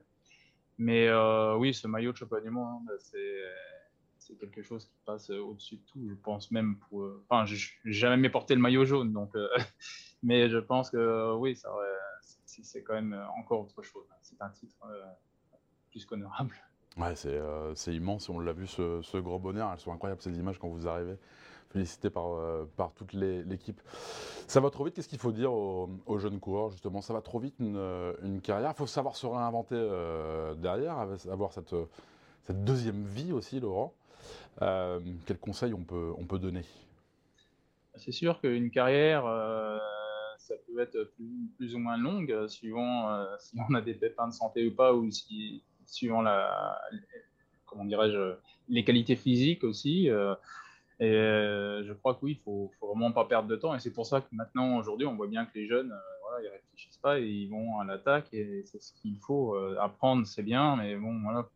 Mais 0.78 1.08
euh, 1.08 1.56
oui, 1.56 1.74
ce 1.74 1.86
maillot 1.86 2.12
de 2.12 2.16
championnat 2.16 2.42
du 2.42 2.50
monde, 2.50 2.88
c'est 2.98 3.18
quelque 4.38 4.62
chose 4.62 4.86
qui 4.86 4.96
passe 5.04 5.30
euh, 5.30 5.40
au-dessus 5.40 5.76
de 5.76 5.82
tout. 5.86 6.08
Je 6.08 6.14
pense 6.14 6.50
même 6.50 6.76
pour. 6.76 7.02
Euh, 7.02 7.24
enfin, 7.28 7.44
j'ai 7.46 7.58
jamais 7.84 8.30
porté 8.30 8.54
le 8.54 8.60
maillot 8.60 8.84
jaune, 8.84 9.12
donc. 9.12 9.34
Euh, 9.34 9.48
mais 10.22 10.48
je 10.48 10.58
pense 10.58 10.90
que 10.90 11.34
oui, 11.34 11.58
c'est 12.44 12.82
quand 12.82 12.94
même 12.94 13.18
encore 13.38 13.62
autre 13.62 13.82
chose. 13.82 14.04
C'est 14.22 14.40
un 14.42 14.50
titre 14.50 14.76
plus 15.90 16.04
qu'honorable. 16.04 16.54
Ouais, 16.96 17.14
c'est 17.14 17.94
immense. 17.94 18.28
On 18.28 18.40
l'a 18.40 18.52
vu, 18.52 18.66
ce, 18.66 19.18
gros 19.18 19.38
bonheur. 19.38 19.70
Elles 19.72 19.80
sont 19.80 19.92
incroyables, 19.92 20.20
ces 20.22 20.36
images, 20.38 20.58
quand 20.58 20.68
vous 20.68 20.88
arrivez. 20.88 21.16
Félicité 21.70 22.10
par, 22.10 22.36
par 22.76 22.92
toute 22.92 23.12
l'équipe. 23.12 23.80
Ça 24.48 24.58
va 24.60 24.70
trop 24.70 24.84
vite. 24.84 24.94
Qu'est-ce 24.94 25.08
qu'il 25.08 25.20
faut 25.20 25.30
dire 25.30 25.52
aux, 25.52 26.18
jeunes 26.18 26.40
coureurs, 26.40 26.70
justement? 26.70 27.00
Ça 27.00 27.12
va 27.12 27.20
trop 27.22 27.38
vite, 27.38 27.54
une, 27.60 27.80
une 28.24 28.40
carrière. 28.40 28.72
Il 28.74 28.76
faut 28.76 28.88
savoir 28.88 29.14
se 29.14 29.24
réinventer 29.26 29.76
derrière, 30.58 30.98
avoir 31.30 31.52
cette, 31.52 31.74
deuxième 32.50 33.04
vie 33.04 33.32
aussi, 33.32 33.60
Laurent. 33.60 33.94
Euh, 34.62 35.00
quels 35.26 35.38
conseils 35.38 35.74
on 35.74 35.82
peut, 35.84 36.12
on 36.18 36.24
peut 36.24 36.38
donner? 36.38 36.64
C'est 37.96 38.12
sûr 38.12 38.40
qu'une 38.40 38.70
carrière, 38.70 39.26
euh, 39.26 39.78
ça 40.38 40.54
peut 40.66 40.80
être 40.80 41.12
plus, 41.56 41.74
ou 41.74 41.78
moins 41.78 41.96
longue, 41.96 42.30
euh, 42.30 42.48
suivant 42.48 43.24
si 43.38 43.56
on 43.68 43.74
a 43.74 43.80
des 43.80 43.94
pépins 43.94 44.28
de 44.28 44.32
santé 44.32 44.66
ou 44.68 44.74
pas, 44.74 44.94
ou 44.94 45.10
si, 45.10 45.62
suivant 45.90 46.22
la, 46.22 46.80
comment 47.66 47.84
dirais-je, 47.84 48.34
les 48.68 48.84
qualités 48.84 49.16
physiques 49.16 49.64
aussi. 49.64 50.08
Et 51.00 51.12
je 51.12 51.92
crois 51.92 52.14
que 52.14 52.20
oui, 52.22 52.32
il 52.32 52.42
faut, 52.42 52.70
faut 52.78 52.88
vraiment 52.88 53.12
pas 53.12 53.24
perdre 53.24 53.48
de 53.48 53.56
temps. 53.56 53.74
Et 53.74 53.80
c'est 53.80 53.92
pour 53.92 54.06
ça 54.06 54.20
que 54.20 54.28
maintenant, 54.32 54.78
aujourd'hui, 54.78 55.06
on 55.06 55.16
voit 55.16 55.28
bien 55.28 55.46
que 55.46 55.52
les 55.54 55.66
jeunes, 55.66 55.92
voilà, 56.22 56.44
ils 56.44 56.50
réfléchissent 56.50 56.98
pas 56.98 57.18
et 57.18 57.26
ils 57.26 57.48
vont 57.48 57.80
à 57.80 57.84
l'attaque. 57.84 58.32
Et 58.32 58.62
c'est 58.66 58.82
ce 58.82 58.92
qu'il 58.94 59.18
faut. 59.18 59.54
apprendre, 59.78 60.26
c'est 60.26 60.42
bien, 60.42 60.76
mais 60.76 60.96
bon, 60.96 61.20
voilà, 61.22 61.48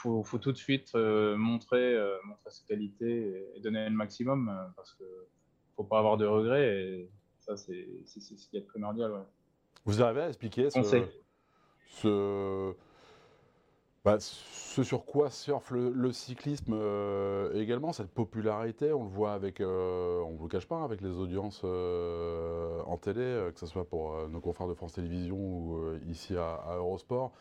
faut, 0.00 0.22
faut 0.22 0.38
tout 0.38 0.52
de 0.52 0.56
suite 0.56 0.92
euh, 0.94 1.36
montrer, 1.36 1.94
euh, 1.94 2.16
montrer 2.24 2.50
ses 2.50 2.64
qualités 2.64 3.46
et, 3.56 3.60
donner 3.60 3.88
le 3.88 3.94
maximum 3.94 4.48
euh, 4.48 4.64
parce 4.76 4.94
qu'il 4.94 5.06
ne 5.06 5.74
faut 5.76 5.84
pas 5.84 5.98
avoir 5.98 6.16
de 6.16 6.26
regrets. 6.26 6.68
Et 6.68 7.10
ça, 7.40 7.56
c'est 7.56 7.86
ce 8.06 8.48
qui 8.48 8.56
est 8.56 8.62
primordial. 8.62 9.12
Vous 9.84 10.02
arrivez 10.02 10.22
à 10.22 10.28
expliquer 10.28 10.70
ce, 10.70 10.82
ce, 11.86 12.74
bah, 14.04 14.18
ce, 14.20 14.82
sur 14.82 15.04
quoi 15.04 15.30
surfe 15.30 15.70
le, 15.72 16.12
cyclisme 16.12 16.74
également, 17.54 17.92
cette 17.92 18.10
popularité 18.10 18.92
On 18.92 19.04
le 19.04 19.10
voit 19.10 19.32
avec, 19.32 19.60
on 19.60 20.30
ne 20.32 20.36
vous 20.36 20.44
le 20.44 20.48
cache 20.48 20.66
pas, 20.66 20.82
avec 20.82 21.00
les 21.00 21.16
audiences 21.16 21.64
en 21.64 22.96
télé, 22.96 23.50
que 23.52 23.58
ce 23.60 23.66
soit 23.66 23.84
pour 23.84 24.28
nos 24.28 24.40
confrères 24.40 24.68
de 24.68 24.74
France 24.74 24.94
Télévisions 24.94 25.36
ou 25.36 25.94
ici 26.08 26.36
à, 26.36 26.76
Eurosport. 26.76 27.32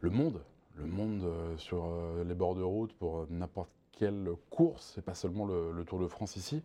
Le 0.00 0.10
monde 0.10 0.40
le 0.76 0.86
monde 0.86 1.22
euh, 1.24 1.56
sur 1.56 1.84
euh, 1.84 2.24
les 2.24 2.34
bords 2.34 2.54
de 2.54 2.62
route 2.62 2.92
pour 2.94 3.20
euh, 3.20 3.26
n'importe 3.30 3.70
quelle 3.92 4.30
course, 4.50 4.96
et 4.98 5.02
pas 5.02 5.14
seulement 5.14 5.46
le, 5.46 5.84
Tour 5.84 6.00
de 6.00 6.08
France 6.08 6.36
ici. 6.36 6.62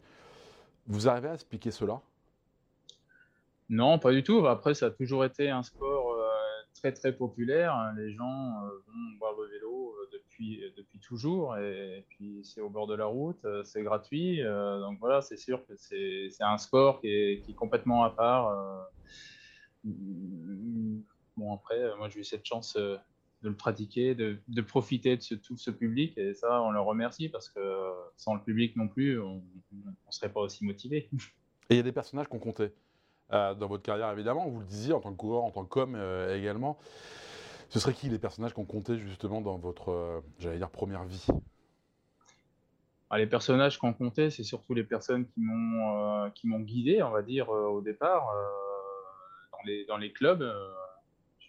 Vous 0.87 1.07
arrivez 1.07 1.27
à 1.27 1.33
expliquer 1.33 1.71
cela? 1.71 2.01
Non, 3.69 3.99
pas 3.99 4.13
du 4.13 4.23
tout. 4.23 4.47
Après, 4.47 4.73
ça 4.73 4.87
a 4.87 4.89
toujours 4.91 5.25
été 5.25 5.49
un 5.49 5.61
sport 5.61 5.96
très 6.77 6.93
très 6.93 7.13
populaire. 7.13 7.93
Les 7.97 8.11
gens 8.13 8.61
vont 8.87 9.17
voir 9.19 9.33
le 9.39 9.47
vélo 9.47 9.95
depuis, 10.13 10.61
depuis 10.75 10.99
toujours, 10.99 11.57
et, 11.57 12.05
puis 12.09 12.41
c'est 12.43 12.61
au 12.61 12.69
bord 12.69 12.87
de 12.87 12.95
la 12.95 13.05
route, 13.05 13.45
c'est 13.63 13.83
gratuit. 13.83 14.41
donc 14.43 14.99
voilà, 14.99 15.21
c'est 15.21 15.37
sûr 15.37 15.65
que 15.65 15.73
c'est 15.77 16.29
un 16.39 16.57
sport 16.57 17.01
qui 17.01 17.07
est, 17.07 17.41
qui 17.41 17.51
est, 17.51 17.55
complètement 17.55 18.03
à 18.03 18.09
part. 18.11 18.87
Bon, 19.83 21.53
après, 21.53 21.95
moi 21.97 22.09
j'ai 22.09 22.19
eu 22.19 22.23
cette 22.23 22.45
chance 22.45 22.77
de 23.43 23.49
le 23.49 23.55
pratiquer, 23.55 24.15
de, 24.15 24.37
de 24.47 24.61
profiter 24.61 25.17
de 25.17 25.21
ce, 25.21 25.35
tout 25.35 25.57
ce 25.57 25.71
public. 25.71 26.17
Et 26.17 26.33
ça, 26.33 26.61
on 26.63 26.71
le 26.71 26.79
remercie 26.79 27.29
parce 27.29 27.49
que 27.49 27.59
sans 28.15 28.35
le 28.35 28.41
public 28.41 28.75
non 28.75 28.87
plus, 28.87 29.19
on 29.19 29.43
ne 29.71 30.11
serait 30.11 30.31
pas 30.31 30.41
aussi 30.41 30.65
motivé. 30.65 31.09
Et 31.69 31.75
il 31.75 31.77
y 31.77 31.79
a 31.79 31.83
des 31.83 31.91
personnages 31.91 32.27
qu'on 32.27 32.39
comptait 32.39 32.73
euh, 33.33 33.53
dans 33.53 33.67
votre 33.67 33.83
carrière, 33.83 34.11
évidemment. 34.11 34.47
Vous 34.47 34.59
le 34.59 34.65
disiez 34.65 34.93
en 34.93 34.99
tant 34.99 35.11
que 35.11 35.17
coureur, 35.17 35.43
en 35.43 35.51
tant 35.51 35.65
qu'homme 35.65 35.95
euh, 35.95 36.37
également. 36.37 36.77
Ce 37.69 37.79
serait 37.79 37.93
qui 37.93 38.07
les 38.07 38.19
personnages 38.19 38.53
qu'on 38.53 38.65
comptait 38.65 38.97
justement 38.97 39.41
dans 39.41 39.57
votre, 39.57 39.91
euh, 39.91 40.21
j'allais 40.39 40.57
dire, 40.57 40.69
première 40.69 41.03
vie? 41.03 41.27
Ah, 43.09 43.17
Les 43.17 43.27
personnages 43.27 43.77
qu'on 43.77 43.93
comptait, 43.93 44.29
c'est 44.29 44.43
surtout 44.43 44.73
les 44.73 44.83
personnes 44.83 45.25
qui 45.25 45.41
m'ont 45.41 46.29
qui 46.31 46.47
m'ont 46.47 46.59
guidé, 46.59 47.01
on 47.03 47.11
va 47.11 47.21
dire, 47.21 47.49
au 47.49 47.81
départ, 47.81 48.27
dans, 49.51 49.59
les, 49.65 49.85
dans 49.85 49.97
les 49.97 50.11
clubs 50.11 50.43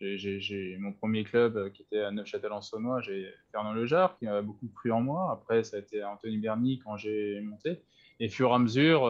j'ai 0.01 0.77
mon 0.79 0.93
premier 0.93 1.25
club 1.25 1.73
qui 1.73 1.83
était 1.83 2.01
à 2.01 2.11
Neufchâtel-en-Saônois, 2.12 3.01
j'ai 3.01 3.33
Fernand 3.51 3.73
Lejar 3.73 4.17
qui 4.17 4.29
a 4.29 4.43
beaucoup 4.43 4.69
cru 4.69 4.93
en 4.93 5.01
moi. 5.01 5.33
Après, 5.33 5.64
ça 5.64 5.77
a 5.77 5.81
été 5.81 6.05
Anthony 6.05 6.38
Berny 6.38 6.79
quand 6.79 6.97
j'ai 6.97 7.41
monté. 7.41 7.83
Et 8.21 8.29
fur 8.29 8.51
et 8.51 8.55
à 8.55 8.59
mesure, 8.59 9.03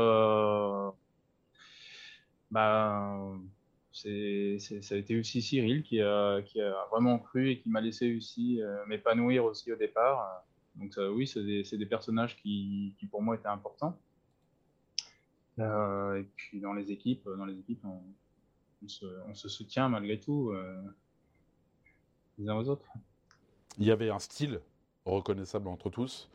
euh, 2.55 2.55
bah, 2.55 3.33
ça 3.93 4.95
a 4.95 4.99
été 4.99 5.19
aussi 5.19 5.43
Cyril 5.43 5.83
qui 5.83 6.01
a, 6.01 6.43
qui 6.43 6.61
a 6.61 6.87
vraiment 6.91 7.19
cru 7.19 7.51
et 7.51 7.59
qui 7.59 7.69
m'a 7.69 7.81
laissé 7.81 8.17
aussi 8.17 8.63
euh, 8.63 8.85
m'épanouir 8.87 9.45
aussi 9.45 9.73
au 9.73 9.77
départ. 9.77 10.45
Donc 10.77 10.95
oui, 11.13 11.27
c'est 11.27 11.43
des, 11.43 11.87
personnages 11.87 12.37
qui, 12.37 12.95
qui, 12.99 13.07
pour 13.07 13.21
moi 13.21 13.35
étaient 13.35 13.49
importants. 13.49 13.99
et 15.59 16.27
puis 16.37 16.61
dans 16.61 16.73
les 16.73 16.93
équipes, 16.93 17.29
dans 17.37 17.47
les 17.47 17.59
équipes, 17.59 17.85
on, 17.85 18.01
on 19.27 19.35
se, 19.35 19.49
soutient 19.49 19.89
malgré 19.89 20.19
tout 20.19 20.51
euh, 20.51 20.83
les 22.39 22.49
uns 22.49 22.57
aux 22.57 22.69
autres. 22.69 22.87
Il 23.79 23.87
y 23.87 23.91
avait 23.91 24.11
un 24.11 24.19
style 24.19 24.61
reconnaissable 25.05 25.69
entre 25.69 25.91
tous. 25.91 26.29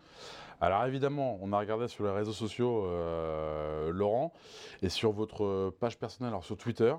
Alors 0.61 0.85
évidemment, 0.85 1.37
on 1.41 1.51
a 1.53 1.59
regardé 1.59 1.87
sur 1.87 2.03
les 2.05 2.11
réseaux 2.11 2.33
sociaux 2.33 2.85
euh, 2.85 3.91
Laurent 3.91 4.33
et 4.81 4.89
sur 4.89 5.11
votre 5.11 5.73
page 5.79 5.97
personnelle, 5.97 6.33
alors 6.33 6.45
sur 6.45 6.57
Twitter. 6.57 6.93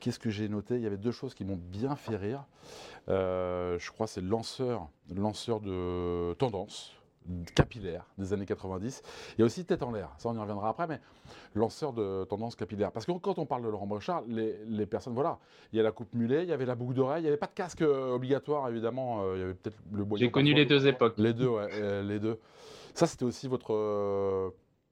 Qu'est-ce 0.00 0.18
que 0.18 0.30
j'ai 0.30 0.48
noté? 0.48 0.76
Il 0.76 0.82
y 0.82 0.86
avait 0.86 0.96
deux 0.96 1.12
choses 1.12 1.34
qui 1.34 1.44
m'ont 1.44 1.58
bien 1.58 1.96
fait 1.96 2.16
rire. 2.16 2.44
Euh, 3.08 3.78
je 3.78 3.90
crois 3.90 4.06
c'est 4.06 4.20
lanceur, 4.20 4.88
lanceur 5.14 5.60
de 5.60 6.34
tendance. 6.34 6.92
capillaire 7.54 8.04
des 8.18 8.34
années 8.34 8.44
90. 8.44 9.02
Il 9.36 9.40
y 9.40 9.42
a 9.42 9.46
aussi 9.46 9.64
tête 9.64 9.82
en 9.82 9.92
l'air, 9.92 10.10
ça 10.18 10.28
on 10.28 10.34
y 10.34 10.38
reviendra 10.38 10.68
après, 10.68 10.86
mais 10.86 11.00
lanceur 11.54 11.94
de 11.94 12.24
tendance 12.24 12.54
capillaire. 12.54 12.92
Parce 12.92 13.06
que 13.06 13.12
quand 13.12 13.38
on 13.38 13.46
parle 13.46 13.62
de 13.62 13.68
Laurent 13.68 13.86
Brochard, 13.86 14.24
les, 14.28 14.58
les 14.66 14.84
personnes, 14.84 15.14
voilà, 15.14 15.38
il 15.72 15.76
y 15.76 15.80
a 15.80 15.82
la 15.82 15.90
coupe 15.90 16.12
mulet, 16.14 16.42
il 16.42 16.50
y 16.50 16.52
avait 16.52 16.66
la 16.66 16.74
boucle 16.74 16.92
d'oreille, 16.94 17.20
il 17.20 17.24
n'y 17.24 17.28
avait 17.28 17.38
pas 17.38 17.46
de 17.46 17.54
casque 17.54 17.80
euh, 17.80 18.14
obligatoire 18.14 18.68
évidemment, 18.68 19.22
il 19.34 19.40
y 19.40 19.42
avait 19.42 19.54
peut-être 19.54 19.78
le 19.92 20.04
J'ai 20.16 20.30
connu 20.30 20.52
les 20.52 20.66
deux 20.66 20.86
époques. 20.86 21.14
Les 21.16 21.32
deux, 21.32 21.48
ouais, 21.48 22.02
les 22.02 22.18
deux. 22.18 22.38
Ça 22.94 23.06
c'était 23.08 23.24
aussi 23.24 23.48
votre, 23.48 23.74
euh, 23.74 24.50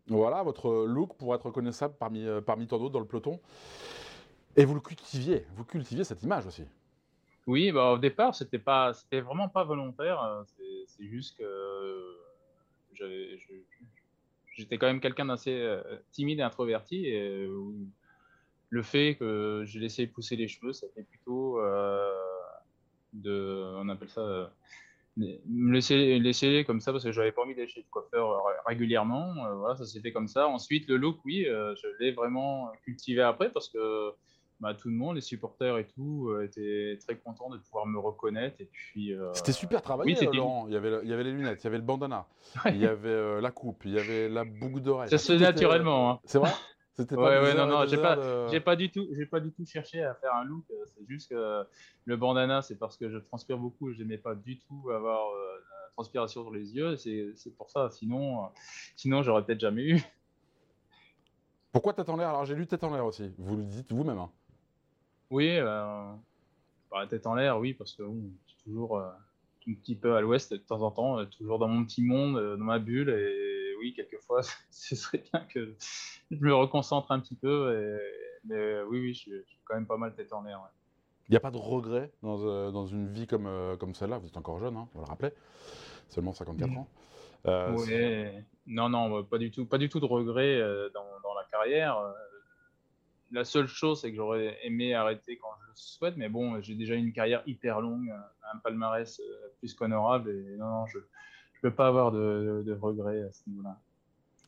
voilà, 0.09 0.43
votre 0.43 0.85
look 0.87 1.17
pour 1.17 1.35
être 1.35 1.47
reconnaissable 1.47 1.95
parmi, 1.99 2.27
euh, 2.27 2.41
parmi 2.41 2.67
tant 2.67 2.79
d'autres 2.79 2.93
dans 2.93 3.01
le 3.01 3.07
peloton. 3.07 3.41
Et 4.57 4.65
vous 4.65 4.75
le 4.75 4.81
cultiviez, 4.81 5.47
vous 5.55 5.65
cultiviez 5.65 6.05
cette 6.05 6.23
image 6.23 6.47
aussi. 6.47 6.65
Oui, 7.47 7.73
bah, 7.73 7.93
au 7.93 7.99
départ, 7.99 8.35
c'était 8.35 8.59
pas, 8.59 8.93
vraiment 9.13 9.49
pas 9.49 9.65
volontaire. 9.65 10.23
euh, 10.23 10.43
c'est- 10.45 11.05
juste 11.05 11.37
que 11.39 12.17
j'étais 14.55 14.79
quand 14.79 14.87
même 14.87 15.01
quelqu'un 15.01 15.27
d'assez 15.27 15.81
timide 16.11 16.39
et 16.39 16.43
introverti. 16.43 17.07
Et 17.07 17.49
le 18.69 18.83
fait 18.83 19.17
que 19.17 19.63
j'ai 19.67 19.81
laissé 19.81 20.07
pousser 20.07 20.37
les 20.37 20.49
cheveux, 20.49 20.73
c'était 20.73 21.03
plutôt 21.03 21.59
de, 23.13 23.75
on 23.77 23.89
appelle 23.89 24.11
ça, 24.11 24.53
me 25.17 25.73
laisser, 25.73 26.19
laisser 26.19 26.65
comme 26.65 26.81
ça 26.81 26.93
parce 26.93 27.05
que 27.05 27.13
j'avais 27.13 27.33
pas 27.33 27.43
envie 27.43 27.55
d'aller 27.55 27.69
chez 27.69 27.81
le 27.81 27.87
coiffeur 27.91 28.31
euh, 28.31 28.51
régulièrement. 28.67 29.35
euh, 29.47 29.55
voilà, 29.55 29.77
ça 29.77 29.85
s'est 29.87 30.01
fait 30.01 30.13
comme 30.13 30.29
ça. 30.29 30.49
Ensuite, 30.49 30.89
le 30.89 30.97
look, 30.97 31.19
oui, 31.25 31.47
euh, 31.47 31.75
je 31.77 31.87
l'ai 32.01 32.13
vraiment 32.13 32.71
cultivé 32.85 33.23
après 33.23 33.51
parce 33.53 33.69
que 33.69 34.13
bah, 34.61 34.75
tout 34.75 34.89
le 34.89 34.95
monde, 34.95 35.17
les 35.17 35.21
supporters 35.21 35.77
et 35.79 35.87
tout, 35.89 36.29
euh, 36.31 36.45
étaient 36.45 36.97
très 37.05 37.17
contents 37.19 37.51
de 37.51 37.59
pouvoir 37.59 37.85
me 37.85 37.99
reconnaître. 37.99 38.61
Et 38.61 38.67
puis, 38.73 39.13
C'était 39.35 39.53
super 39.53 39.83
travaillé, 39.83 40.17
oui, 40.21 40.37
Laurent. 40.37 40.67
Il 40.69 40.75
y, 40.75 40.77
avait, 40.77 40.91
le- 40.91 41.01
il 41.03 41.11
y 41.11 41.13
avait 41.13 41.25
les 41.25 41.33
lunettes, 41.33 41.61
il 41.63 41.65
y 41.65 41.67
avait 41.67 41.79
le 41.79 41.83
bandana, 41.85 42.27
Ouais. 42.65 42.73
il 42.75 42.81
y 42.81 42.87
avait 42.87 43.41
la 43.41 43.51
coupe, 43.51 43.83
il 43.85 43.93
y 43.93 43.99
avait 43.99 44.29
la 44.29 44.45
boucle 44.45 44.81
d'oreille. 44.81 45.11
ça 45.11 45.19
se 45.19 45.33
fait 45.33 45.39
naturellement. 45.39 46.13
hein. 46.13 46.21
C'est 46.25 46.39
vrai? 46.39 46.51
C'était 46.95 47.17
Ouais, 47.17 47.39
des 47.39 47.43
ouais, 47.43 47.55
non, 47.55 47.67
non, 47.67 47.87
j'ai 47.87 47.97
pas, 47.97 48.17
de- 48.17 48.49
j'ai 48.51 48.61
pas 48.61 48.77
du 48.77 48.91
tout, 48.91 49.07
j'ai 49.13 49.25
pas 49.25 49.41
du 49.41 49.51
tout 49.51 49.65
cherché 49.65 50.03
à 50.03 50.15
faire 50.15 50.35
un 50.35 50.45
look. 50.45 50.65
euh, 50.71 50.85
C'est 50.87 51.07
juste 51.09 51.31
que 51.31 51.65
le 52.05 52.17
bandana, 52.17 52.61
c'est 52.61 52.77
parce 52.79 52.99
que 52.99 53.09
je 53.09 53.17
transpire 53.19 53.57
beaucoup. 53.57 53.93
Je 53.93 53.99
n'aimais 54.01 54.19
pas 54.19 54.35
du 54.35 54.59
tout 54.59 54.91
avoir 54.91 55.31
euh, 55.31 55.55
la 55.59 55.91
transpiration 55.93 56.43
sur 56.43 56.53
les 56.53 56.75
yeux. 56.75 56.97
C'est, 56.97 57.51
pour 57.57 57.71
ça. 57.71 57.89
Sinon, 57.91 58.45
euh, 58.45 58.49
sinon, 58.97 59.23
j'aurais 59.23 59.43
peut-être 59.45 59.61
jamais 59.61 59.85
eu. 59.85 60.03
Pourquoi 61.73 61.95
tête 61.95 62.11
en 62.11 62.17
l'air? 62.17 62.29
Alors 62.29 62.45
j'ai 62.45 62.55
lu 62.55 62.67
tête 62.67 62.85
en 62.85 62.93
l'air 62.93 63.07
aussi. 63.07 63.33
Vous 63.39 63.57
le 63.57 63.65
dites 63.65 63.91
vous-même. 63.91 64.19
hein. 64.19 64.31
Oui, 65.31 65.57
euh, 65.57 66.13
bah, 66.91 67.01
la 67.01 67.07
tête 67.07 67.27
en 67.27 67.35
l'air, 67.35 67.59
oui, 67.59 67.73
parce 67.73 67.95
que 67.95 68.03
bon, 68.03 68.31
je 68.47 68.53
suis 68.53 68.63
toujours 68.65 68.99
euh, 68.99 69.09
un 69.67 69.75
petit 69.75 69.97
peu 69.97 70.15
à 70.15 70.21
l'ouest 70.21 70.53
de 70.53 70.59
temps 70.59 70.83
en 70.83 70.91
temps, 70.91 71.25
toujours 71.25 71.59
dans 71.59 71.69
mon 71.69 71.85
petit 71.87 72.03
monde, 72.03 72.37
dans 72.59 72.65
ma 72.65 72.79
bulle. 72.79 73.09
Et 73.09 73.52
oui, 73.83 73.93
quelquefois, 73.95 74.41
ce 74.71 74.97
serait 74.97 75.23
bien 75.33 75.45
que 75.47 75.77
je 76.31 76.37
me 76.39 76.55
reconcentre 76.55 77.11
un 77.13 77.21
petit 77.21 77.37
peu. 77.37 77.77
Et, 77.79 77.99
mais 78.45 78.83
oui, 78.83 79.01
oui, 79.01 79.15
je, 79.15 79.19
suis- 79.21 79.33
je 79.33 79.49
suis 79.49 79.59
quand 79.65 79.75
même 79.75 79.87
pas 79.87 79.97
mal 79.99 80.15
tête 80.15 80.33
en 80.33 80.43
l'air. 80.43 80.59
ouais. 80.61 80.69
Il 81.29 81.33
n'y 81.33 81.37
a 81.37 81.41
pas 81.41 81.51
de 81.51 81.57
regret 81.57 82.11
dans, 82.23 82.39
euh, 82.47 82.71
dans 82.71 82.87
une 82.87 83.09
vie 83.09 83.27
comme, 83.27 83.47
euh, 83.47 83.77
comme 83.77 83.95
celle-là? 83.95 84.19
Vous 84.19 84.27
êtes 84.27 84.37
encore 84.37 84.59
jeune, 84.59 84.77
hein, 84.77 84.89
on 84.95 84.99
va 84.99 85.05
le 85.05 85.11
rappeler. 85.11 85.31
Seulement 86.09 86.33
54 86.33 86.69
Mhm. 86.71 86.79
ans. 86.79 86.89
Euh, 87.47 87.73
Ouais. 87.77 88.45
Non, 88.67 88.89
non, 88.89 89.09
bah, 89.11 89.27
pas 89.31 89.39
du 89.39 89.51
tout, 89.51 89.67
pas 89.67 89.79
du 89.79 89.89
tout 89.89 89.99
de 90.01 90.05
regret 90.05 90.57
euh, 90.61 90.89
dans, 90.95 91.07
dans 91.23 91.35
la 91.35 91.45
carrière. 91.51 91.97
La 93.31 93.45
seule 93.45 93.67
chose, 93.67 94.01
c'est 94.01 94.11
que 94.11 94.17
j'aurais 94.17 94.59
aimé 94.63 94.93
arrêter 94.95 95.39
quand 95.39 95.49
je 95.63 95.67
le 95.69 95.73
souhaite, 95.75 96.17
mais 96.19 96.29
bon, 96.29 96.61
j'ai 96.61 96.75
déjà 96.75 96.95
une 96.95 97.13
carrière 97.15 97.43
hyper 97.47 97.81
longue, 97.81 98.13
un 98.53 98.59
palmarès 98.59 99.23
plus 99.59 99.73
qu'honorable, 99.75 100.31
et 100.31 100.57
non, 100.59 100.67
non, 100.67 100.87
je 100.87 100.99
ne 101.63 101.71
peux 101.71 101.75
pas 101.75 101.87
avoir 101.89 102.11
de, 102.13 102.63
de 102.67 102.73
regrets 102.75 103.23
à 103.23 103.33
ce 103.33 103.49
niveau-là. 103.49 103.79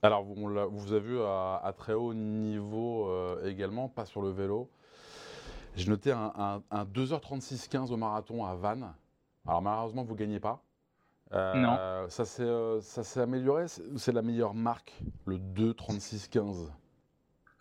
Alors, 0.03 0.23
vous- 0.25 0.35
on 0.37 0.67
vous 0.69 0.93
avez 0.93 1.01
vu 1.01 1.21
à, 1.21 1.61
à 1.63 1.73
très 1.73 1.95
haut 1.95 2.13
niveau 2.15 3.09
euh, 3.09 3.47
également, 3.49 3.89
pas 3.89 4.05
sur 4.05 4.21
le 4.23 4.31
vélo. 4.31 4.69
J'ai 5.77 5.89
noté 5.89 6.13
un, 6.13 6.33
un- 6.37 6.63
un 6.71 6.85
2h36-15 6.85 7.91
au 7.93 7.97
marathon 7.97 8.45
à 8.45 8.55
Vannes. 8.55 8.93
Alors, 9.47 9.63
malheureusement, 9.63 10.03
vous 10.05 10.15
ne 10.15 10.19
gagnez 10.19 10.41
pas. 10.41 10.63
Euh, 11.33 11.55
Non. 11.55 12.09
Ça 12.11 12.25
s'est 12.25 12.43
euh, 12.43 12.81
ça 12.81 13.03
s'est 13.03 13.21
amélioré? 13.21 13.67
C'est 13.69 14.13
la 14.13 14.23
meilleure 14.23 14.55
marque, 14.55 14.93
le 15.27 15.39
2h36-15 15.39 16.71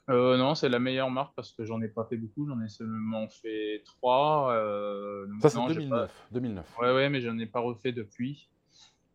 Euh, 0.09 0.35
non, 0.37 0.53
c'est 0.53 0.67
la 0.69 0.79
meilleure 0.79 1.09
marque 1.09 1.33
parce 1.35 1.53
que 1.53 1.63
j'en 1.63 1.81
ai 1.81 1.87
pas 1.87 2.03
fait 2.03 2.17
beaucoup, 2.17 2.45
j'en 2.45 2.59
ai 2.61 2.67
seulement 2.67 3.27
fait 3.29 3.81
trois. 3.85 4.51
euh, 4.51 5.25
donc 5.27 5.41
Ça, 5.41 5.49
c'est 5.49 5.57
non, 5.57 5.69
j'ai 5.69 5.75
2009. 5.75 6.07
pas- 6.11 6.33
2009. 6.33 6.77
Ouais, 6.81 6.93
ouais, 6.93 7.09
mais 7.09 7.21
j'en 7.21 7.37
ai 7.39 7.45
pas 7.45 7.61
refait 7.61 7.93
depuis. 7.93 8.49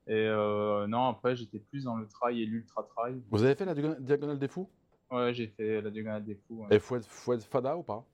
Et 0.08 0.14
euh, 0.14 0.86
non, 0.86 1.06
après, 1.08 1.36
j'étais 1.36 1.58
plus 1.58 1.84
dans 1.84 1.96
le 1.96 2.08
trail 2.08 2.42
et 2.42 2.46
l'ultra 2.46 2.82
trail. 2.82 3.20
Vous 3.30 3.42
avez 3.42 3.54
fait 3.54 3.66
la 3.66 3.74
diagonale- 3.74 4.38
des 4.38 4.48
fous? 4.48 4.68
Ouais, 5.10 5.34
j'ai 5.34 5.48
fait 5.48 5.82
la 5.82 5.90
diagonale 5.90 6.24
des 6.24 6.34
fous. 6.34 6.64
ouais. 6.68 6.76
Et 6.76 6.78
faut 6.78 6.96
être 6.96 7.44
fada 7.44 7.76
ou 7.76 7.82
pas? 7.82 8.06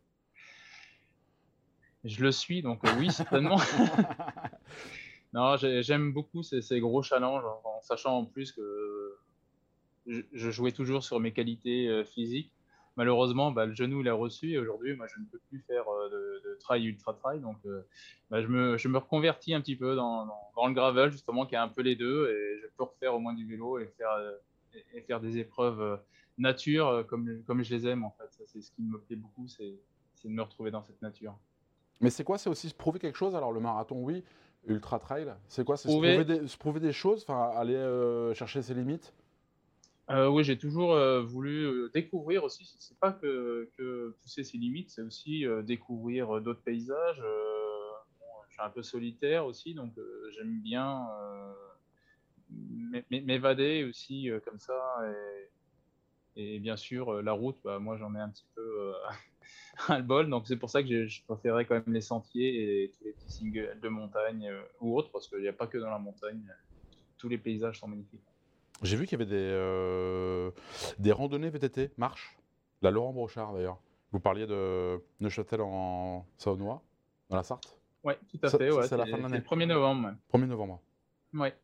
Je 2.03 2.23
le 2.23 2.33
suis, 2.33 2.63
donc 2.63 2.85
euh, 2.85 2.91
oui, 2.99 3.11
certainement. 3.11 3.57
non, 5.33 5.57
j'ai- 5.57 5.83
j'aime 5.83 6.13
beaucoup 6.13 6.43
ces, 6.43 6.61
ces 6.61 6.81
gros 6.81 7.03
challenges, 7.03 7.45
en, 7.65 7.81
sachant 7.83 8.19
en 8.19 8.25
plus 8.27 8.53
que 8.53 9.19
je, 10.07 10.21
je 10.33 10.51
jouais 10.51 10.73
toujours 10.73 11.03
sur 11.03 11.19
mes 11.21 11.33
qualités 11.33 11.89
euh, 11.89 12.05
physiques. 12.05 12.53
Malheureusement, 12.97 13.51
bah, 13.51 13.67
le 13.67 13.75
genou 13.75 14.01
il 14.03 14.09
a 14.09 14.15
reçu 14.15 14.53
et 14.53 14.59
aujourd'hui, 14.59 14.95
moi, 14.95 15.07
je 15.13 15.21
ne 15.21 15.25
peux 15.27 15.41
plus 15.49 15.61
faire 15.67 15.89
euh, 15.89 16.09
de, 16.11 16.49
de 16.51 16.55
trail 16.61 16.85
ultra 16.87 17.13
trail. 17.15 17.41
Donc, 17.41 17.57
euh, 17.67 17.83
bah, 18.31 18.41
je, 18.41 18.47
me, 18.47 18.79
je 18.79 18.89
me 18.89 18.99
reconvertis 18.99 19.53
un 19.55 19.61
petit 19.61 19.77
peu 19.77 19.97
dans, 19.97 20.27
dans- 20.27 20.51
dans 20.57 20.67
le 20.69 20.75
gravel, 20.75 21.11
justement, 21.11 21.45
qui 21.47 21.57
a 21.57 21.63
un 21.63 21.69
peu 21.69 21.83
les 21.83 21.97
deux. 21.97 22.29
Et 22.31 22.61
je 22.63 22.67
peux 22.77 22.85
refaire 22.85 23.15
au 23.15 23.19
moins 23.19 23.35
du 23.35 23.47
vélo 23.47 23.79
et 23.79 23.87
faire, 23.99 24.11
euh, 24.13 24.33
et, 24.75 24.99
et 24.99 25.01
faire 25.03 25.21
des 25.21 25.39
épreuves 25.39 26.01
nature 26.39 27.05
comme, 27.09 27.43
comme 27.45 27.63
je 27.63 27.75
les 27.75 27.87
aime, 27.87 28.05
en 28.05 28.11
fait. 28.13 28.31
Ça, 28.33 28.45
C'est 28.47 28.61
ce 28.61 28.71
qui 28.73 28.83
me 28.83 28.99
plaît 28.99 29.17
beaucoup, 29.17 29.49
c'est 29.49 29.75
c'est 30.15 30.29
de 30.29 30.33
me 30.33 30.43
retrouver 30.43 30.71
dans 30.71 30.83
cette 30.83 31.03
nature. 31.03 31.37
Mais 32.01 32.09
c'est 32.11 32.25
quoi? 32.25 32.39
C'est 32.39 32.49
aussi 32.49 32.69
se 32.69 32.75
prouver 32.75 32.99
quelque 32.99 33.19
chose? 33.19 33.35
Alors, 33.35 33.53
le 33.53 33.61
marathon, 33.61 33.97
oui. 34.03 34.25
Ultra 34.67 34.99
trail, 34.99 35.35
c'est 35.49 35.63
quoi? 35.65 35.77
C'est 35.77 35.89
se 35.89 35.93
Prouver- 35.95 36.15
prouver 36.25 36.39
des, 36.41 36.47
se 36.49 36.57
prouver 36.57 36.81
des 36.81 36.93
choses? 36.93 37.25
Enfin, 37.29 37.51
aller 37.59 37.75
euh, 37.75 38.33
chercher 38.33 38.63
ses 38.63 38.73
limites? 38.73 39.13
Euh, 40.11 40.29
oui, 40.29 40.45
j'ai 40.45 40.59
toujours 40.59 40.93
euh, 40.93 41.23
voulu 41.23 41.65
euh, 41.67 41.91
découvrir 41.95 42.45
aussi. 42.45 42.67
C'est- 42.79 42.99
pas 43.01 43.13
que, 43.13 43.71
pousser 44.23 44.45
ses 44.45 44.59
limites, 44.59 44.91
c'est 44.91 45.03
aussi 45.03 45.45
découvrir 45.65 46.41
d'autres 46.43 46.63
paysages. 46.63 47.23
Je 48.49 48.53
suis 48.55 48.63
un 48.63 48.71
peu 48.71 48.83
solitaire 48.83 49.47
aussi, 49.47 49.75
donc 49.75 49.95
j'aime 50.37 50.61
bien 50.61 51.07
m'é- 52.51 53.05
m'é- 53.11 53.21
m'évader 53.23 53.85
aussi 53.85 54.29
comme 54.45 54.59
ça. 54.59 54.75
Et, 56.37 56.59
bien 56.59 56.77
sûr, 56.77 57.23
la 57.23 57.33
route, 57.33 57.59
bah, 57.65 57.79
moi 57.79 57.97
j'en 57.97 58.15
ai 58.15 58.19
un 58.21 58.31
petit 58.31 58.47
peu 58.55 58.93
ras 59.79 59.99
le 59.99 60.05
bol, 60.05 60.31
donc 60.31 60.47
c'est 60.49 60.59
pour 60.59 60.71
ça 60.71 60.83
que 60.83 61.07
je 61.07 61.25
préférais 61.25 61.67
quand 61.67 61.75
même 61.77 61.95
les 61.95 62.01
sentiers 62.01 62.85
et 62.85 62.93
tous 62.93 63.05
les 63.05 63.13
petits 63.15 63.31
singles 63.31 63.81
de 63.81 63.89
montagne 63.89 64.51
ou 64.81 64.97
autres, 64.99 65.11
parce 65.13 65.29
qu'il 65.29 65.41
n'y 65.41 65.49
a 65.49 65.53
pas 65.53 65.67
que 65.69 65.79
dans 65.79 65.91
la 65.91 65.99
montagne. 65.99 66.49
Tous 67.19 67.29
les 67.31 67.39
paysages 67.39 67.81
sont 67.81 67.89
magnifiques. 67.89 68.34
J'ai 68.83 68.97
vu 68.97 69.07
qu'il 69.07 69.19
y 69.19 69.23
avait 69.23 69.31
des, 69.31 69.37
euh, 69.39 70.51
des 70.99 71.13
randonnées 71.13 71.49
VTT, 71.51 71.93
marche. 71.97 72.37
La 72.83 72.91
Laurent 72.91 73.13
Brochard, 73.13 73.53
d'ailleurs. 73.55 73.79
Vous 74.13 74.21
parliez 74.21 74.47
de 74.47 75.01
Neuchâtel 75.21 75.61
en 75.63 76.27
Saônois, 76.37 76.83
dans 77.31 77.37
la 77.37 77.43
Sarthe 77.43 77.79
Ouais, 78.05 78.19
tout 78.31 78.39
à 78.43 78.51
fait. 78.51 78.71
Ouais, 78.71 78.87
c'est 78.87 78.97
la 78.97 79.07
fin 79.07 79.17
de 79.17 79.23
l'année. 79.23 79.39
le 79.39 79.43
1er 79.43 79.67
novembre. 79.67 80.13
1er 80.33 80.47
novembre. 80.47 80.81
Ouais. 81.33 81.55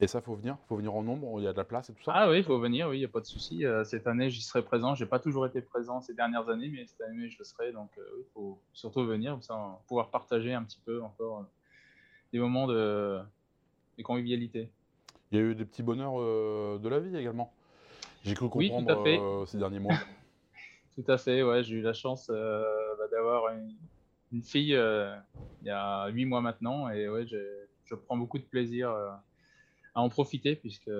Et 0.00 0.06
ça, 0.06 0.20
faut 0.20 0.36
venir 0.36 0.56
faut 0.68 0.76
venir 0.76 0.94
en 0.94 1.02
nombre, 1.02 1.40
il 1.40 1.44
y 1.44 1.48
a 1.48 1.52
de 1.52 1.56
la 1.56 1.64
place 1.64 1.90
et 1.90 1.92
tout 1.92 2.04
ça 2.04 2.12
Ah 2.14 2.30
oui, 2.30 2.38
il 2.38 2.44
faut 2.44 2.60
venir, 2.60 2.88
oui, 2.88 2.98
il 2.98 3.00
n'y 3.00 3.04
a 3.04 3.08
pas 3.08 3.18
de 3.18 3.26
souci. 3.26 3.64
Euh, 3.66 3.82
cette 3.82 4.06
année, 4.06 4.30
j'y 4.30 4.42
serai 4.42 4.62
présent. 4.62 4.94
J'ai 4.94 5.06
pas 5.06 5.18
toujours 5.18 5.44
été 5.44 5.60
présent 5.60 6.00
ces 6.00 6.14
dernières 6.14 6.48
années, 6.48 6.68
mais 6.68 6.86
cette 6.86 7.00
année, 7.00 7.28
je 7.28 7.36
le 7.38 7.44
serai. 7.44 7.72
Donc, 7.72 7.90
euh, 7.98 8.02
oui, 8.14 8.22
il 8.24 8.32
faut 8.32 8.60
surtout 8.72 9.04
venir, 9.04 9.32
comme 9.32 9.42
ça, 9.42 9.56
on 9.56 9.70
va 9.70 9.80
pouvoir 9.88 10.10
partager 10.10 10.54
un 10.54 10.62
petit 10.62 10.78
peu 10.86 11.02
encore 11.02 11.40
euh, 11.40 11.44
des 12.32 12.38
moments 12.38 12.68
de, 12.68 13.18
de 13.98 14.02
convivialité. 14.04 14.70
Il 15.30 15.38
y 15.38 15.40
a 15.40 15.44
eu 15.44 15.54
des 15.54 15.64
petits 15.64 15.82
bonheurs 15.82 16.18
euh, 16.20 16.78
de 16.78 16.88
la 16.88 17.00
vie 17.00 17.16
également. 17.16 17.52
J'ai 18.24 18.34
cru 18.34 18.48
Oui, 18.54 18.68
comprendre 18.68 19.02
fait. 19.04 19.18
euh, 19.18 19.46
ces 19.46 19.58
derniers 19.58 19.78
mois. 19.78 19.94
Tout 20.96 21.04
à 21.10 21.18
fait, 21.18 21.42
ouais, 21.42 21.62
j'ai 21.62 21.76
eu 21.76 21.80
la 21.82 21.92
chance 21.92 22.28
euh, 22.32 22.64
bah, 22.98 23.04
d'avoir 23.12 23.52
une, 23.54 23.74
une 24.32 24.42
fille 24.42 24.74
euh, 24.74 25.14
il 25.62 25.68
y 25.68 25.70
a 25.70 26.08
huit 26.08 26.24
mois 26.24 26.40
maintenant, 26.40 26.88
et 26.88 27.08
ouais, 27.08 27.26
je 27.26 27.94
prends 27.94 28.16
beaucoup 28.16 28.38
de 28.38 28.44
plaisir 28.44 28.90
à 28.90 29.22
en 29.94 30.08
profiter 30.08 30.56
puisque 30.56 30.90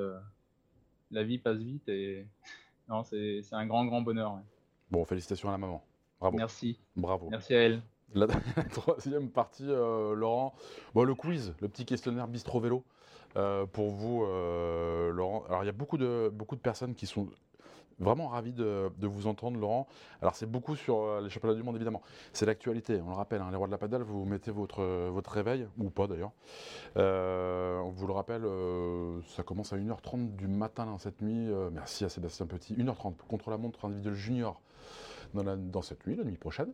la 1.10 1.22
vie 1.24 1.38
passe 1.38 1.58
vite 1.58 1.88
et 1.88 2.26
non, 2.88 3.02
c'est 3.02 3.42
un 3.52 3.66
grand, 3.66 3.84
grand 3.86 4.02
bonheur. 4.02 4.34
ouais. 4.34 4.42
Bon, 4.90 5.04
félicitations 5.04 5.48
à 5.48 5.52
la 5.52 5.58
maman. 5.58 5.84
Bravo. 6.20 6.36
Merci, 6.36 6.78
Bravo. 6.96 7.28
merci 7.30 7.54
à 7.54 7.62
elle. 7.62 7.82
La, 8.14 8.26
troisième 8.72 9.30
partie, 9.30 9.66
Laurent. 9.66 10.54
Bon, 10.94 11.04
le 11.04 11.14
quiz, 11.14 11.54
le 11.60 11.68
petit 11.68 11.84
questionnaire 11.84 12.26
bistro 12.28 12.58
vélo. 12.60 12.84
Euh, 13.36 13.66
pour 13.66 13.90
vous, 13.90 14.24
euh, 14.24 15.10
Laurent. 15.12 15.44
Alors, 15.48 15.62
il 15.62 15.66
y 15.66 15.70
a 15.70 15.72
beaucoup 15.72 15.98
de, 15.98 16.30
beaucoup 16.32 16.56
de 16.56 16.60
personnes 16.60 16.94
qui 16.94 17.06
sont 17.06 17.28
Vraiment 18.00 18.28
ravi 18.28 18.52
de, 18.52 18.92
vous 19.02 19.26
entendre, 19.26 19.58
Laurent. 19.58 19.88
Alors, 20.22 20.36
c'est 20.36 20.46
beaucoup 20.46 20.76
sur 20.76 21.00
euh, 21.00 21.20
les 21.20 21.30
championnats 21.30 21.56
du 21.56 21.64
monde, 21.64 21.74
évidemment. 21.74 22.00
C'est 22.32 22.46
l'actualité, 22.46 23.00
on 23.04 23.08
le 23.08 23.16
rappelle. 23.16 23.40
Hein, 23.40 23.48
les 23.50 23.56
rois 23.56 23.66
de 23.66 23.72
la 23.72 23.78
padale, 23.78 24.02
vous 24.02 24.24
mettez 24.24 24.52
votre, 24.52 24.84
votre 25.08 25.32
réveil, 25.32 25.66
ou 25.78 25.90
pas 25.90 26.06
d'ailleurs. 26.06 26.30
On 26.94 27.90
vous 27.90 28.06
le 28.06 28.12
rappelle, 28.12 28.44
ça 29.26 29.42
commence 29.42 29.72
à 29.72 29.76
1h30 29.78 30.36
du 30.36 30.46
matin 30.46 30.96
cette 31.00 31.22
nuit. 31.22 31.52
merci 31.72 32.04
à 32.04 32.08
Sébastien 32.08 32.46
Petit. 32.46 32.74
1h30 32.74 33.16
contre 33.28 33.50
la 33.50 33.58
montre 33.58 33.84
individuelle 33.86 34.14
junior 34.14 34.60
dans, 35.34 35.56
dans 35.56 35.82
cette 35.82 36.06
nuit, 36.06 36.14
la 36.14 36.22
nuit 36.22 36.36
prochaine. 36.36 36.72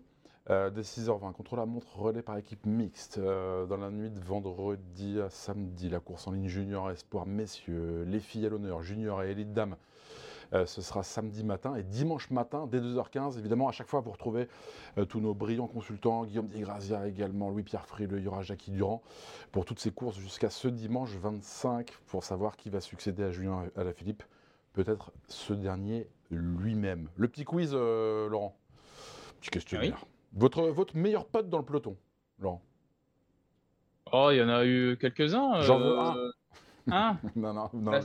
Dès 0.49 0.83
6h20, 0.83 1.33
contre 1.33 1.57
la 1.57 1.67
montre 1.67 1.99
relais 1.99 2.23
par 2.23 2.37
équipe 2.37 2.67
mixte. 2.67 3.19
dans 3.19 3.77
la 3.77 3.91
nuit 3.91 4.11
de 4.11 4.21
vendredi 4.21 5.21
à 5.21 5.31
samedi, 5.31 5.89
la 5.89 6.01
course 6.01 6.27
en 6.27 6.33
ligne 6.33 6.49
junior 6.49 6.91
espoir 6.91 7.27
messieurs, 7.27 8.05
les 8.07 8.21
filles 8.21 8.47
à 8.47 8.49
l'honneur, 8.51 8.83
junior 8.83 9.23
et 9.23 9.31
élite 9.31 9.53
dames. 9.53 9.77
Euh, 10.55 10.67
ce 10.67 10.83
sera 10.83 11.03
samedi 11.03 11.43
matin 11.43 11.75
et 11.75 11.83
dimanche 11.83 12.31
matin, 12.31 12.69
dès 12.71 12.81
2h15. 12.81 13.39
Évidemment, 13.39 13.69
à 13.69 13.73
chaque 13.73 13.89
fois, 13.89 14.01
vous 14.01 14.13
retrouvez 14.13 14.49
euh, 14.99 15.05
tous 15.05 15.21
nos 15.21 15.35
brillants 15.35 15.67
consultants, 15.67 16.25
Guillaume 16.25 16.47
Digrazia 16.47 17.09
également, 17.09 17.51
Louis-Pierre 17.51 17.87
Frileux, 17.87 18.19
il 18.19 18.25
y 18.25 18.29
aura 18.29 18.43
Jackie 18.43 18.71
Durand, 18.71 19.03
pour 19.51 19.65
toutes 19.65 19.81
ces 19.81 19.91
courses 19.91 20.19
jusqu'à 20.19 20.51
ce 20.51 20.69
dimanche 20.69 21.11
25, 21.17 21.91
pour 22.07 22.23
savoir 22.23 22.57
qui 22.57 22.71
va 22.71 22.81
succéder 22.81 23.25
à 23.25 23.31
Julien 23.31 23.65
Alaphilippe. 23.77 24.23
Peut-être 24.73 25.13
ce 25.29 25.53
dernier 25.53 26.09
lui-même. 26.31 27.09
Le 27.17 27.29
petit 27.29 27.45
quiz, 27.45 27.71
euh, 27.75 28.29
Laurent? 28.29 28.57
Petit 29.41 29.51
questionnaire. 29.51 30.05
Votre, 30.35 30.63
votre 30.69 30.97
meilleur 30.97 31.27
pote 31.27 31.49
dans 31.49 31.59
le 31.59 31.65
peloton, 31.65 31.97
Laurent 32.39 32.63
Oh, 34.13 34.29
il 34.31 34.37
y 34.37 34.43
en 34.43 34.49
a 34.49 34.65
eu 34.65 34.97
quelques-uns. 35.01 35.63
J'en 35.63 35.79
veux 35.79 35.99
un. 35.99 36.15
Un 36.91 37.19
Non, 37.37 37.55
non, 37.55 37.71
non. 37.73 38.01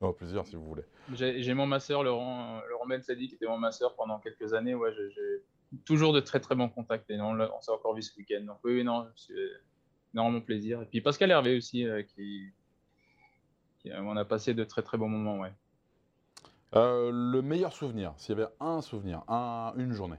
Oh, 0.00 0.12
plusieurs 0.12 0.46
si 0.46 0.56
vous 0.56 0.64
voulez. 0.64 0.82
J'ai 1.14 1.54
mon 1.54 1.66
masseur 1.66 2.02
Laurent, 2.02 2.60
Laurent 2.68 2.86
Ben 2.86 3.00
Sadi, 3.00 3.28
qui 3.28 3.36
était 3.36 3.46
mon 3.46 3.58
masseur 3.58 3.94
pendant 3.94 4.18
quelques 4.18 4.52
années. 4.52 4.74
Ouais, 4.74 4.92
j'ai 4.92 5.44
toujours 5.84 6.12
de 6.12 6.20
très 6.20 6.40
très 6.40 6.54
bons 6.54 6.68
contacts. 6.68 7.08
Et 7.10 7.16
non, 7.16 7.38
on 7.38 7.60
s'est 7.60 7.70
encore 7.70 7.94
vu 7.94 8.02
ce 8.02 8.16
week-end. 8.16 8.42
Donc 8.44 8.58
oui, 8.64 8.82
non, 8.84 9.06
c'est 9.14 9.34
énormément 10.12 10.40
plaisir. 10.40 10.82
Et 10.82 10.86
puis 10.86 11.00
Pascal 11.00 11.30
Hervé 11.30 11.56
aussi, 11.56 11.86
euh, 11.86 12.02
qui, 12.02 12.52
euh, 13.86 14.00
on 14.00 14.16
a 14.16 14.24
passé 14.24 14.54
de 14.54 14.64
très 14.64 14.82
très 14.82 14.98
bons 14.98 15.08
moments. 15.08 15.38
Ouais. 15.40 15.52
Euh, 16.74 17.10
le 17.12 17.40
meilleur 17.42 17.72
souvenir, 17.72 18.12
s'il 18.16 18.36
y 18.36 18.40
avait 18.40 18.50
un 18.60 18.82
souvenir, 18.82 19.22
un, 19.28 19.72
une 19.76 19.92
journée. 19.92 20.18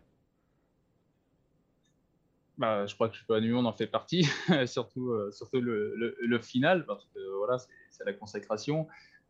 Bah, 2.58 2.88
je 2.88 2.96
crois 2.96 3.08
que 3.10 3.16
je 3.16 3.24
peux 3.24 3.36
on 3.54 3.66
en 3.66 3.74
fait 3.74 3.86
partie, 3.86 4.24
surtout, 4.66 5.14
surtout 5.32 5.62
le, 5.62 5.96
le, 5.96 6.18
le, 6.20 6.40
final, 6.40 6.86
parce 6.86 7.06
que 7.14 7.20
voilà, 7.38 7.58
c'est 7.92 8.04
la 8.04 8.14
consécration. 8.14 8.88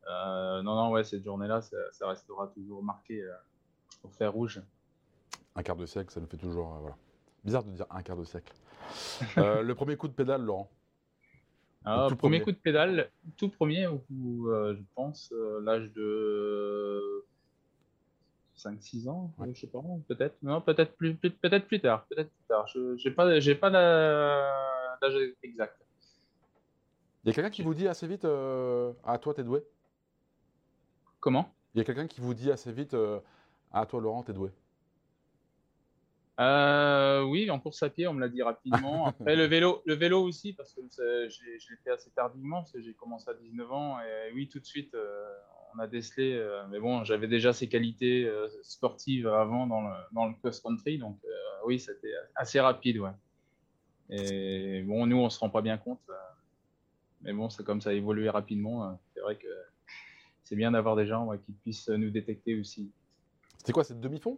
Euh, 0.09 0.61
non, 0.61 0.75
non, 0.75 0.91
ouais, 0.91 1.03
cette 1.03 1.23
journée-là, 1.23 1.61
ça, 1.61 2.07
restera 2.07 2.47
toujours 2.47 2.83
marqué 2.83 3.21
euh, 3.21 3.33
au 4.03 4.09
fer 4.09 4.31
rouge. 4.31 4.61
Un 5.55 5.63
quart 5.63 5.75
de 5.75 5.85
siècle, 5.85 6.11
ça 6.11 6.19
nous 6.19 6.27
fait 6.27 6.37
toujours. 6.37 6.75
Euh, 6.75 6.79
voilà. 6.79 6.95
Bizarre 7.43 7.63
de 7.63 7.71
dire 7.71 7.85
un 7.89 8.01
quart 8.01 8.17
de 8.17 8.23
siècle. 8.23 8.53
le 9.35 9.73
premier 9.73 9.97
coup 9.97 10.07
de 10.07 10.13
pédale, 10.13 10.43
Laurent? 10.43 10.69
Ah, 11.85 12.09
premier, 12.17 12.41
coup 12.41 12.51
de 12.51 12.57
pédale, 12.57 13.09
tout 13.37 13.47
premier, 13.47 13.87
où, 13.87 14.01
je 14.09 14.81
pense, 14.93 15.33
l'âge 15.61 15.89
de 15.93 17.25
5-6 18.57 19.07
ans, 19.09 19.33
je 19.39 19.53
je 19.53 19.61
sais 19.61 19.67
pas, 19.67 19.81
peut-être, 20.07 20.35
non, 20.41 20.61
peut-être 20.61 20.95
plus, 20.95 21.15
peut-être 21.15 21.67
plus 21.67 21.79
tard, 21.79 22.05
peut-être 22.09 22.29
plus 22.29 22.45
tard. 22.47 22.67
Je 22.67 23.07
n'ai 23.07 23.13
pas, 23.13 23.39
j'ai 23.39 23.55
pas 23.55 23.69
l'âge 23.69 25.15
exact. 25.43 25.77
Il 27.23 27.27
y 27.27 27.31
a 27.31 27.33
quelqu'un 27.33 27.49
qui 27.49 27.61
vous 27.61 27.73
dit 27.73 27.87
assez 27.87 28.07
vite, 28.07 28.25
à 28.25 29.17
toi, 29.19 29.33
t'es 29.33 29.43
doué? 29.43 29.63
Comment? 31.19 31.53
Il 31.73 31.79
y 31.79 31.81
a 31.81 31.83
quelqu'un 31.83 32.07
qui 32.07 32.21
vous 32.21 32.33
dit 32.33 32.51
assez 32.51 32.71
vite 32.71 32.93
euh, 32.93 33.19
Ah, 33.71 33.85
toi, 33.85 34.01
Laurent, 34.01 34.23
t'es 34.23 34.33
doué? 34.33 34.49
Euh, 36.39 37.23
oui, 37.23 37.49
en 37.49 37.59
course 37.59 37.81
à 37.83 37.89
pied, 37.89 38.07
on 38.07 38.13
me 38.13 38.19
l'a 38.19 38.29
dit 38.29 38.41
rapidement. 38.41 39.07
Après, 39.07 39.35
le 39.35 39.45
vélo, 39.45 39.81
le 39.85 39.95
vélo 39.95 40.23
aussi, 40.23 40.53
parce 40.53 40.73
que 40.73 40.81
je 40.91 41.45
l'ai 41.45 41.77
fait 41.83 41.91
assez 41.91 42.11
tardivement, 42.11 42.61
parce 42.61 42.71
que 42.71 42.81
j'ai 42.81 42.93
commencé 42.93 43.29
à 43.29 43.33
19 43.33 43.71
ans. 43.71 43.99
Et 43.99 44.31
oui, 44.33 44.47
tout 44.47 44.59
de 44.59 44.65
suite, 44.65 44.93
euh, 44.93 45.27
on 45.77 45.79
a 45.79 45.87
décelé. 45.87 46.43
mais 46.69 46.79
bon, 46.79 47.03
j'avais 47.03 47.27
déjà 47.27 47.53
ces 47.53 47.69
qualités 47.69 48.29
sportives 48.63 49.27
avant 49.27 49.67
dans 49.67 49.81
le, 49.81 49.93
dans 50.11 50.25
le 50.25 50.33
cross-country. 50.35 50.97
Donc, 50.97 51.19
oui, 51.65 51.79
c'était 51.79 52.13
assez 52.35 52.59
rapide. 52.59 52.99
Ouais. 52.99 53.11
Et 54.09 54.81
bon, 54.83 55.05
nous, 55.05 55.17
on 55.17 55.25
ne 55.25 55.29
se 55.29 55.39
rend 55.39 55.49
pas 55.49 55.61
bien 55.61 55.77
compte. 55.77 56.01
mais 57.21 57.33
bon, 57.33 57.49
c'est 57.49 57.63
comme 57.63 57.81
ça 57.81 57.91
a 57.91 57.93
évolué 57.93 58.29
rapidement. 58.29 58.99
C'est 59.13 59.21
vrai 59.21 59.35
que 59.35 59.47
c'est 60.43 60.55
bien 60.55 60.71
d'avoir 60.71 60.95
des 60.95 61.05
gens 61.05 61.29
qui 61.45 61.51
puissent 61.51 61.89
nous 61.89 62.09
détecter 62.09 62.59
aussi. 62.59 62.91
C'était 63.57 63.73
quoi, 63.73 63.83
cette 63.83 63.99
demi-fond? 63.99 64.37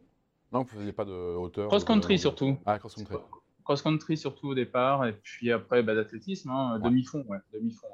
Non, 0.51 0.63
vous 0.63 0.75
ne 0.75 0.79
faisiez 0.79 0.93
pas 0.93 1.05
de 1.05 1.11
hauteur 1.11 1.67
Cross-country 1.67 2.17
surtout. 2.17 2.57
Ah, 2.65 2.79
cross-country. 2.79 3.15
Cross-country 3.63 4.17
surtout 4.17 4.47
au 4.47 4.55
départ, 4.55 5.05
et 5.05 5.13
puis 5.13 5.51
après 5.51 5.83
bah, 5.83 5.93
d'athlétisme, 5.93 6.49
hein, 6.49 6.79
demi-fond. 6.79 7.23
Ouais, 7.27 7.37
demi 7.53 7.71
-fond, 7.71 7.85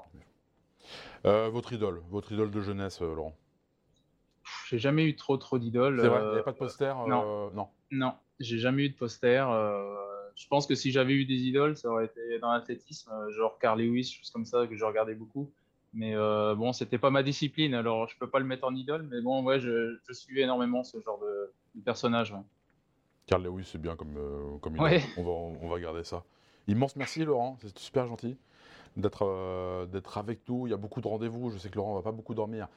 euh, 1.26 1.50
votre 1.50 1.74
idole, 1.74 2.02
votre 2.10 2.32
idole 2.32 2.52
de 2.52 2.62
jeunesse, 2.62 3.02
euh, 3.02 3.16
Laurent 3.16 3.36
J'ai 4.68 4.80
jamais 4.80 5.06
eu 5.06 5.16
trop 5.16 5.38
trop 5.38 5.58
d'idoles. 5.60 6.00
C'est 6.02 6.08
vrai, 6.08 6.22
il 6.22 6.28
n'y 6.28 6.34
avait 6.34 6.44
pas 6.44 6.52
de 6.52 6.58
poster 6.58 6.94
Non. 7.08 7.52
non. 7.52 7.68
Non, 7.92 8.14
j'ai 8.40 8.58
jamais 8.58 8.86
eu 8.86 8.90
de 8.90 8.96
poster. 8.96 9.46
je 10.36 10.48
pense 10.48 10.68
que 10.68 10.76
si 10.76 10.92
j'avais 10.92 11.14
eu 11.14 11.26
des 11.26 11.36
idoles, 11.36 11.78
ça 11.78 11.90
aurait 11.90 12.06
été 12.06 12.40
dans 12.40 12.52
l'athlétisme, 12.52 13.12
genre 13.32 13.58
Carl 13.60 13.80
Lewis, 13.80 14.16
choses 14.20 14.32
comme 14.32 14.46
ça, 14.46 14.68
que 14.68 14.76
je 14.76 14.86
regardais 14.86 15.16
beaucoup. 15.16 15.52
Mais 15.96 16.14
euh, 16.14 16.56
bon, 16.56 16.74
c'était 16.74 16.98
pas 16.98 17.10
ma 17.10 17.24
discipline, 17.24 17.74
alors 17.74 18.10
je 18.10 18.18
peux 18.18 18.30
pas 18.30 18.40
le 18.40 18.46
mettre 18.46 18.66
en 18.66 18.76
idole. 18.76 19.08
Mais 19.10 19.22
bon, 19.22 19.44
ouais, 19.46 19.62
je, 19.62 19.98
je 20.06 20.14
suivais 20.14 20.42
énormément 20.42 20.84
ce 20.84 21.00
genre 21.00 21.20
de, 21.20 21.82
personnage. 21.84 22.36
Carl 23.28 23.42
Lewis, 23.42 23.64
c'est 23.64 23.82
bien 23.82 23.96
comme, 23.96 24.18
euh, 24.18 24.58
comme 24.60 24.76
idole. 24.76 25.00
On, 25.16 25.24
va, 25.24 25.32
on 25.62 25.70
va 25.70 25.80
garder 25.80 26.04
ça. 26.04 26.26
Immense 26.68 26.98
merci, 26.98 27.24
Laurent. 27.24 27.58
C'est 27.62 27.80
super 27.80 28.08
gentil 28.08 28.36
d'être 28.98 29.26
euh, 29.26 29.86
d'être 29.86 30.18
avec 30.18 30.48
nous. 30.48 30.68
Il 30.68 30.72
y 30.72 30.74
a 30.74 30.78
beaucoup 30.78 31.02
de 31.02 31.08
rendez-vous. 31.08 31.50
Je 31.50 31.58
sais 31.58 31.70
que 31.70 31.76
Laurent 31.76 31.96
va 31.96 32.02
pas 32.02 32.12
beaucoup 32.12 32.34
dormir. 32.34 32.68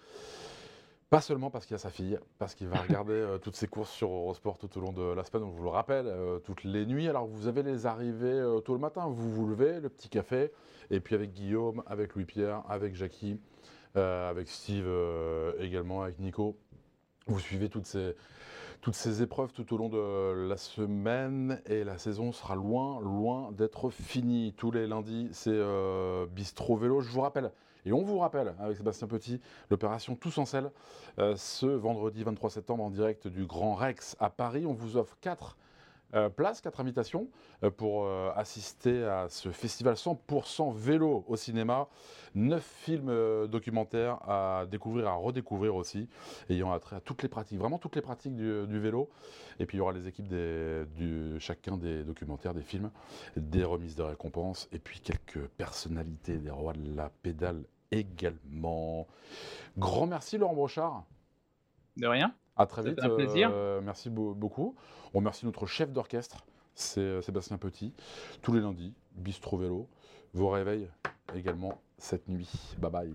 Pas 1.11 1.23
seulement 1.23 1.49
parce 1.49 1.65
qu'il 1.65 1.73
y 1.73 1.77
a 1.77 1.79
sa 1.79 1.89
fille, 1.89 2.19
parce 2.39 2.55
qu'il 2.55 2.69
va 2.69 2.77
regarder 2.83 3.15
euh, 3.15 3.39
toutes 3.39 3.57
ses 3.57 3.67
courses 3.67 3.91
sur 3.91 4.11
Eurosport 4.11 4.59
tout 4.59 4.77
au 4.77 4.81
long 4.81 4.93
de 4.93 5.15
la 5.15 5.25
semaine, 5.25 5.43
on 5.45 5.51
vous 5.51 5.63
le 5.63 5.71
rappelle, 5.71 6.07
euh, 6.07 6.39
toutes 6.39 6.65
les 6.65 6.85
nuits. 6.85 7.09
Alors 7.09 7.27
vous 7.27 7.47
avez 7.47 7.63
les 7.63 7.87
arrivées 7.87 8.27
euh, 8.27 8.61
tôt 8.61 8.75
le 8.75 8.79
matin, 8.79 9.07
vous 9.09 9.33
vous 9.33 9.47
levez, 9.47 9.81
le 9.81 9.89
petit 9.89 10.11
café, 10.11 10.53
et 10.91 11.01
puis 11.01 11.15
avec 11.15 11.33
Guillaume, 11.33 11.83
avec 11.87 12.15
Louis-Pierre, 12.15 12.63
avec 12.69 12.95
Jackie, 12.95 13.41
avec 13.95 14.49
Steve 14.49 14.87
également, 15.59 16.03
avec 16.03 16.21
Nico, 16.21 16.57
vous 17.27 17.41
suivez 17.41 17.69
toutes 17.69 17.87
ces, 17.87 18.15
toutes 18.81 18.95
ces 18.95 19.23
épreuves 19.23 19.53
tout 19.53 19.75
au 19.75 19.77
long 19.77 19.88
de 19.88 20.49
la 20.49 20.57
semaine 20.57 21.61
et 21.67 21.85
la 21.85 21.99
saison 21.99 22.33
sera 22.33 22.55
loin, 22.55 23.01
loin 23.01 23.53
d'être 23.53 23.91
finie. 23.91 24.55
Tous 24.57 24.71
les 24.71 24.87
lundis, 24.87 25.29
c'est 25.33 25.59
Bistro 26.31 26.77
Vélo. 26.77 27.01
Je 27.01 27.11
vous 27.11 27.21
rappelle, 27.21 27.51
et 27.88 27.93
on 27.93 28.03
vous 28.03 28.19
rappelle, 28.19 28.55
avec 28.59 28.77
Sébastien 28.77 29.07
Petit, 29.07 29.41
l'opération 29.71 30.14
Tous 30.14 30.37
en 30.37 30.45
selle, 30.45 30.71
euh, 31.19 31.37
ce 31.37 31.67
vendredi 31.67 32.23
23 32.23 32.51
septembre 32.51 32.85
en 32.85 32.91
direct 32.91 33.29
du 33.29 33.47
Grand 33.47 33.75
Rex 33.75 34.14
à 34.21 34.31
Paris. 34.31 34.67
On 34.67 34.75
vous 34.75 34.97
offre 34.97 35.17
quatre 35.21 35.57
euh, 36.14 36.29
places, 36.29 36.61
quatre 36.61 36.81
invitations 36.81 37.29
euh, 37.62 37.71
pour 37.71 38.09
assister 38.37 39.05
à 39.05 39.29
ce 39.29 39.51
festival 39.51 39.94
100% 39.94 40.75
vélo 40.75 41.25
au 41.29 41.37
cinéma. 41.37 41.88
Neuf 42.35 42.64
films 42.64 43.47
documentaires 43.47 44.18
à 44.29 44.66
découvrir, 44.71 45.09
à 45.09 45.14
redécouvrir 45.14 45.75
aussi, 45.75 46.09
ayant 46.51 46.73
attrait 46.73 46.97
à 46.97 47.01
toutes 47.01 47.23
les 47.23 47.29
pratiques, 47.29 47.59
vraiment 47.59 47.79
toutes 47.79 47.97
les 47.97 48.03
pratiques 48.03 48.37
du, 48.37 48.79
vélo. 48.79 49.11
Et 49.59 49.66
puis 49.66 49.77
il 49.77 49.79
y 49.79 49.81
aura 49.81 49.92
les 49.92 50.07
équipes 50.07 50.29
de 50.29 50.87
chacun 51.38 51.77
des 51.77 52.05
documentaires, 52.05 52.55
des 52.55 52.62
films, 52.62 52.90
des 53.37 53.64
remises 53.64 53.97
de 53.97 54.03
récompenses, 54.03 54.68
et 54.73 54.79
puis 54.79 55.01
quelques 55.01 55.47
personnalités 55.49 56.38
des 56.38 56.51
rois 56.51 56.75
de 56.75 56.94
la 56.94 57.11
pédale 57.23 57.64
également. 57.90 59.07
Grand 59.77 60.07
merci 60.07 60.38
Laurent 60.38 60.55
Brochard. 60.55 61.05
De 61.97 62.07
rien. 62.07 62.35
À 62.59 62.66
très 62.66 62.83
vite. 62.83 62.99
Un 63.03 63.11
plaisir. 63.11 63.51
Euh, 63.53 63.81
merci 63.83 64.11
beaucoup. 64.11 64.75
On 65.14 65.18
remercie 65.18 65.47
notre 65.47 65.66
chef 65.66 65.92
d'orchestre, 65.92 66.44
c'est 66.75 67.01
euh, 67.01 67.23
Sébastien 67.23 67.57
Petit. 67.57 67.94
Tous 68.42 68.53
les 68.53 68.61
lundis, 68.61 68.94
Bistro 69.12 69.57
Vélo. 69.57 69.88
Vos 70.35 70.51
réveils 70.51 70.88
également 71.35 71.81
cette 71.97 72.29
nuit. 72.29 72.51
Bye 72.79 72.90
bye. 72.90 73.14